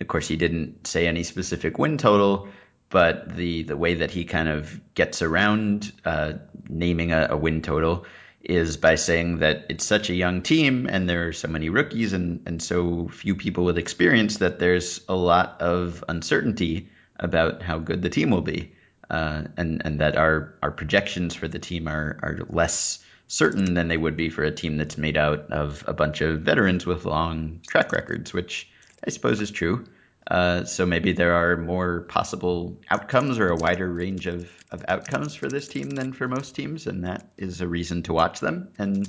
of 0.00 0.08
course 0.08 0.26
he 0.26 0.34
didn't 0.34 0.88
say 0.88 1.06
any 1.06 1.22
specific 1.22 1.78
win 1.78 1.96
total. 1.96 2.48
But 2.94 3.34
the 3.34 3.64
the 3.64 3.76
way 3.76 3.94
that 3.94 4.12
he 4.12 4.24
kind 4.24 4.48
of 4.48 4.80
gets 4.94 5.20
around 5.20 5.92
uh, 6.04 6.34
naming 6.68 7.10
a, 7.10 7.26
a 7.30 7.36
win 7.36 7.60
total 7.60 8.06
is 8.40 8.76
by 8.76 8.94
saying 8.94 9.38
that 9.38 9.66
it's 9.68 9.84
such 9.84 10.10
a 10.10 10.14
young 10.14 10.42
team 10.42 10.86
and 10.88 11.08
there 11.08 11.26
are 11.26 11.32
so 11.32 11.48
many 11.48 11.70
rookies 11.70 12.12
and, 12.12 12.42
and 12.46 12.62
so 12.62 13.08
few 13.08 13.34
people 13.34 13.64
with 13.64 13.78
experience 13.78 14.36
that 14.36 14.60
there's 14.60 15.00
a 15.08 15.14
lot 15.16 15.60
of 15.60 16.04
uncertainty 16.08 16.88
about 17.18 17.62
how 17.62 17.78
good 17.78 18.00
the 18.00 18.10
team 18.10 18.30
will 18.30 18.42
be 18.42 18.70
uh, 19.10 19.42
and 19.56 19.82
and 19.84 19.98
that 19.98 20.16
our 20.16 20.54
our 20.62 20.70
projections 20.70 21.34
for 21.34 21.48
the 21.48 21.58
team 21.58 21.88
are 21.88 22.16
are 22.22 22.46
less 22.48 23.00
certain 23.26 23.74
than 23.74 23.88
they 23.88 23.96
would 23.96 24.16
be 24.16 24.30
for 24.30 24.44
a 24.44 24.52
team 24.52 24.76
that's 24.76 24.98
made 24.98 25.16
out 25.16 25.50
of 25.50 25.82
a 25.88 25.92
bunch 25.92 26.20
of 26.20 26.42
veterans 26.42 26.86
with 26.86 27.06
long 27.06 27.58
track 27.66 27.90
records, 27.90 28.32
which 28.32 28.68
I 29.04 29.10
suppose 29.10 29.40
is 29.40 29.50
true. 29.50 29.84
Uh, 30.26 30.64
so 30.64 30.86
maybe 30.86 31.12
there 31.12 31.34
are 31.34 31.56
more 31.56 32.02
possible 32.02 32.78
outcomes 32.90 33.38
or 33.38 33.48
a 33.48 33.56
wider 33.56 33.92
range 33.92 34.26
of, 34.26 34.48
of 34.70 34.84
outcomes 34.88 35.34
for 35.34 35.48
this 35.48 35.68
team 35.68 35.90
than 35.90 36.12
for 36.12 36.28
most 36.28 36.54
teams, 36.54 36.86
and 36.86 37.04
that 37.04 37.28
is 37.36 37.60
a 37.60 37.68
reason 37.68 38.02
to 38.02 38.12
watch 38.12 38.40
them. 38.40 38.68
And 38.78 39.06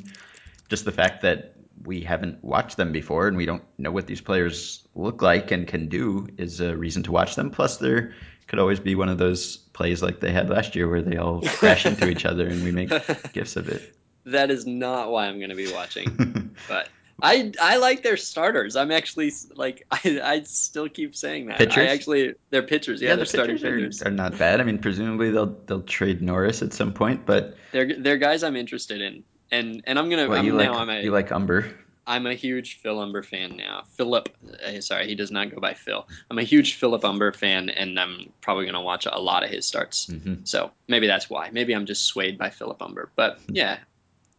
just 0.68 0.86
the 0.86 0.92
fact 0.92 1.22
that 1.22 1.56
we 1.84 2.02
haven't 2.02 2.44
watched 2.44 2.78
them 2.78 2.92
before 2.92 3.28
and 3.28 3.38
we 3.38 3.46
don't 3.46 3.64
know 3.78 3.92
what 3.92 4.08
these 4.08 4.22
players 4.22 4.88
look 4.96 5.22
like 5.22 5.52
and 5.52 5.68
can 5.68 5.88
do 5.88 6.28
is 6.38 6.60
a 6.60 6.76
reason 6.76 7.04
to 7.04 7.12
watch 7.12 7.36
them. 7.36 7.50
Plus, 7.50 7.78
there 7.78 8.14
could 8.48 8.60
always 8.60 8.80
be 8.80 8.96
one 8.96 9.10
of 9.10 9.18
those 9.18 9.58
plays 9.58 10.02
like 10.02 10.20
they 10.20 10.32
had 10.32 10.50
last 10.50 10.76
year 10.76 10.88
where 10.90 11.02
they 11.02 11.18
all 11.18 11.42
crash 11.46 11.86
into 11.86 12.10
each 12.10 12.26
other 12.26 12.48
and 12.48 12.64
we 12.64 12.72
make 12.72 12.90
gifs 13.34 13.56
of 13.56 13.70
it. 13.70 13.96
That 14.26 14.50
is 14.50 14.66
not 14.66 15.12
why 15.12 15.28
I'm 15.28 15.40
gonna 15.40 15.56
be 15.56 15.72
watching. 15.72 16.52
But 16.68 16.88
I 17.22 17.54
I 17.62 17.78
like 17.78 18.04
their 18.04 18.18
starters. 18.18 18.76
I'm 18.76 18.92
actually 18.92 19.32
like 19.56 19.86
I 19.92 20.20
I 20.24 20.44
still 20.44 20.90
keep 20.90 21.16
saying 21.16 21.48
that. 21.48 21.58
Pitchers? 21.58 21.78
I 21.78 21.88
actually 21.88 22.34
they're 22.50 22.64
pitchers. 22.64 23.02
Yeah, 23.02 23.10
yeah, 23.10 23.16
they're 23.16 23.26
the 23.26 23.30
starting 23.30 23.58
pitchers 23.58 24.02
are, 24.02 24.08
are 24.08 24.12
not 24.12 24.38
bad. 24.38 24.60
I 24.60 24.64
mean, 24.64 24.80
presumably 24.80 25.32
they'll 25.32 25.58
they'll 25.66 25.82
trade 25.82 26.22
Norris 26.22 26.62
at 26.62 26.74
some 26.74 26.94
point, 26.94 27.26
but 27.26 27.56
They're 27.72 28.00
they're 28.00 28.18
guys 28.18 28.44
I'm 28.44 28.56
interested 28.56 29.02
in. 29.02 29.24
And 29.52 29.84
and 29.86 29.98
I'm 29.98 30.10
gonna 30.10 30.28
well, 30.28 30.40
I'm 30.40 30.46
you 30.46 30.54
now 30.54 30.74
like 30.74 30.82
I'm 30.82 30.90
a 30.90 31.02
you 31.02 31.12
like 31.12 31.30
Humber. 31.30 31.74
I'm 32.08 32.28
a 32.28 32.34
huge 32.36 32.80
Phil 32.82 33.00
Humber 33.00 33.24
fan 33.24 33.58
now. 33.58 33.84
Philip, 33.98 34.30
uh, 34.64 34.80
sorry, 34.82 35.08
he 35.08 35.16
does 35.16 35.32
not 35.32 35.50
go 35.50 35.60
by 35.60 35.74
Phil. 35.74 36.08
I'm 36.30 36.38
a 36.38 36.44
huge 36.44 36.76
Philip 36.76 37.02
Humber 37.02 37.32
fan, 37.32 37.70
and 37.70 38.00
I'm 38.00 38.32
probably 38.42 38.66
going 38.66 38.76
to 38.76 38.82
watch 38.82 39.08
a 39.08 39.20
lot 39.20 39.44
of 39.44 39.50
his 39.50 39.66
starts. 39.66 40.06
hmm 40.06 40.36
So 40.44 40.72
maybe 40.88 41.08
that's 41.08 41.30
why. 41.30 41.50
Maybe 41.52 41.74
I'm 41.74 41.88
just 41.88 42.06
swayed 42.06 42.38
by 42.38 42.52
Philip 42.52 42.80
Humber. 42.80 43.10
But 43.16 43.40
yeah. 43.48 43.80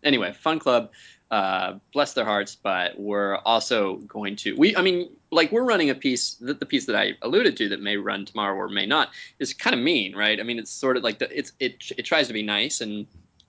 Anyway, 0.04 0.32
fun 0.32 0.60
club. 0.60 0.92
Uh, 1.28 1.78
bless 1.92 2.12
their 2.12 2.24
hearts, 2.24 2.54
but 2.54 2.98
we're 3.00 3.36
also 3.38 3.96
going 3.96 4.36
to 4.36 4.54
we. 4.56 4.76
I 4.76 4.82
mean, 4.82 5.10
like 5.32 5.50
we're 5.50 5.64
running 5.64 5.90
a 5.90 5.94
piece. 5.94 6.34
that 6.34 6.60
the 6.60 6.66
piece 6.66 6.86
that 6.86 6.94
I 6.94 7.14
alluded 7.20 7.56
to 7.56 7.68
that 7.70 7.82
may 7.82 7.96
run 7.96 8.24
tomorrow 8.24 8.54
or 8.54 8.68
may 8.68 8.86
not 8.86 9.10
is 9.40 9.52
kind 9.52 9.74
of 9.74 9.80
mean, 9.80 10.14
right? 10.14 10.38
I 10.38 10.44
mean, 10.44 10.58
it's 10.58 10.70
sort 10.70 10.96
of 10.96 11.02
like 11.02 11.18
the 11.18 11.36
it's 11.36 11.52
it 11.58 11.92
it 11.98 12.04
tries 12.04 12.28
to 12.28 12.32
be 12.32 12.42
nice 12.42 12.80
and. 12.80 13.06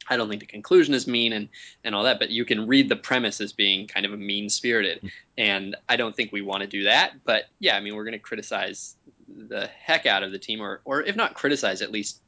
I 0.09 0.15
don't 0.15 0.29
think 0.29 0.39
the 0.39 0.47
conclusion 0.47 0.93
is 0.93 1.05
mean 1.05 1.33
and, 1.33 1.49
and 1.83 1.93
all 1.93 2.03
that, 2.03 2.17
but 2.17 2.29
you 2.29 2.45
can 2.45 2.65
read 2.65 2.87
the 2.87 2.95
premise 2.95 3.41
as 3.41 3.51
being 3.51 3.87
kind 3.87 4.05
of 4.05 4.13
a 4.13 4.15
mean 4.15 4.47
spirited. 4.47 5.11
And 5.37 5.75
I 5.89 5.97
don't 5.97 6.15
think 6.15 6.31
we 6.31 6.41
want 6.41 6.61
to 6.61 6.67
do 6.67 6.85
that. 6.85 7.25
But 7.25 7.49
yeah, 7.59 7.75
I 7.75 7.81
mean, 7.81 7.93
we're 7.93 8.05
going 8.05 8.13
to 8.13 8.19
criticize 8.19 8.95
the 9.27 9.67
heck 9.67 10.05
out 10.05 10.23
of 10.23 10.31
the 10.31 10.39
team, 10.39 10.61
or, 10.61 10.79
or 10.85 11.01
if 11.01 11.17
not 11.17 11.33
criticize, 11.33 11.81
at 11.81 11.91
least 11.91 12.21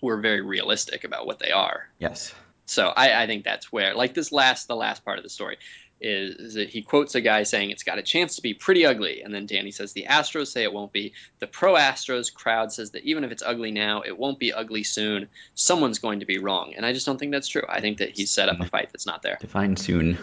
we're 0.00 0.20
very 0.20 0.42
realistic 0.42 1.02
about 1.02 1.26
what 1.26 1.40
they 1.40 1.50
are. 1.50 1.88
Yes. 1.98 2.32
So 2.68 2.88
I, 2.88 3.22
I 3.22 3.26
think 3.26 3.44
that's 3.44 3.72
where, 3.72 3.94
like 3.94 4.14
this 4.14 4.30
last, 4.32 4.68
the 4.68 4.76
last 4.76 5.04
part 5.04 5.18
of 5.18 5.24
the 5.24 5.30
story 5.30 5.58
is, 6.00 6.36
is 6.36 6.54
that 6.54 6.68
he 6.68 6.82
quotes 6.82 7.14
a 7.14 7.20
guy 7.20 7.42
saying 7.42 7.70
it's 7.70 7.82
got 7.82 7.98
a 7.98 8.02
chance 8.02 8.36
to 8.36 8.42
be 8.42 8.54
pretty 8.54 8.86
ugly, 8.86 9.22
and 9.22 9.34
then 9.34 9.46
Danny 9.46 9.70
says 9.70 9.92
the 9.92 10.06
Astros 10.08 10.48
say 10.48 10.62
it 10.62 10.72
won't 10.72 10.92
be. 10.92 11.12
The 11.40 11.46
pro 11.46 11.74
Astros 11.74 12.32
crowd 12.32 12.72
says 12.72 12.92
that 12.92 13.04
even 13.04 13.24
if 13.24 13.32
it's 13.32 13.42
ugly 13.44 13.70
now, 13.70 14.02
it 14.02 14.18
won't 14.18 14.38
be 14.38 14.52
ugly 14.52 14.84
soon. 14.84 15.28
Someone's 15.54 15.98
going 15.98 16.20
to 16.20 16.26
be 16.26 16.38
wrong, 16.38 16.74
and 16.76 16.84
I 16.84 16.92
just 16.92 17.06
don't 17.06 17.18
think 17.18 17.32
that's 17.32 17.48
true. 17.48 17.64
I 17.68 17.80
think 17.80 17.98
that 17.98 18.10
he's 18.10 18.30
set 18.30 18.48
up 18.48 18.60
a 18.60 18.66
fight 18.66 18.90
that's 18.92 19.06
not 19.06 19.22
there. 19.22 19.38
Define 19.40 19.76
soon. 19.76 20.18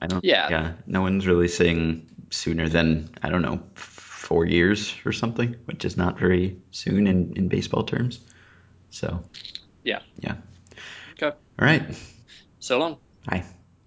I 0.00 0.06
don't. 0.06 0.24
Yeah. 0.24 0.48
Yeah. 0.50 0.72
No 0.86 1.02
one's 1.02 1.26
really 1.26 1.48
saying 1.48 2.06
sooner 2.30 2.68
than 2.68 3.10
I 3.22 3.30
don't 3.30 3.42
know 3.42 3.62
four 3.74 4.44
years 4.44 4.94
or 5.04 5.12
something, 5.12 5.56
which 5.64 5.84
is 5.84 5.96
not 5.96 6.18
very 6.18 6.56
soon 6.70 7.06
in 7.06 7.34
in 7.36 7.48
baseball 7.48 7.84
terms. 7.84 8.20
So. 8.90 9.24
Yeah. 9.82 10.00
Yeah. 10.20 10.36
Okay. 11.14 11.36
All 11.58 11.66
right. 11.66 11.82
So 12.58 12.78
long. 12.78 12.98
Bye. 13.26 13.44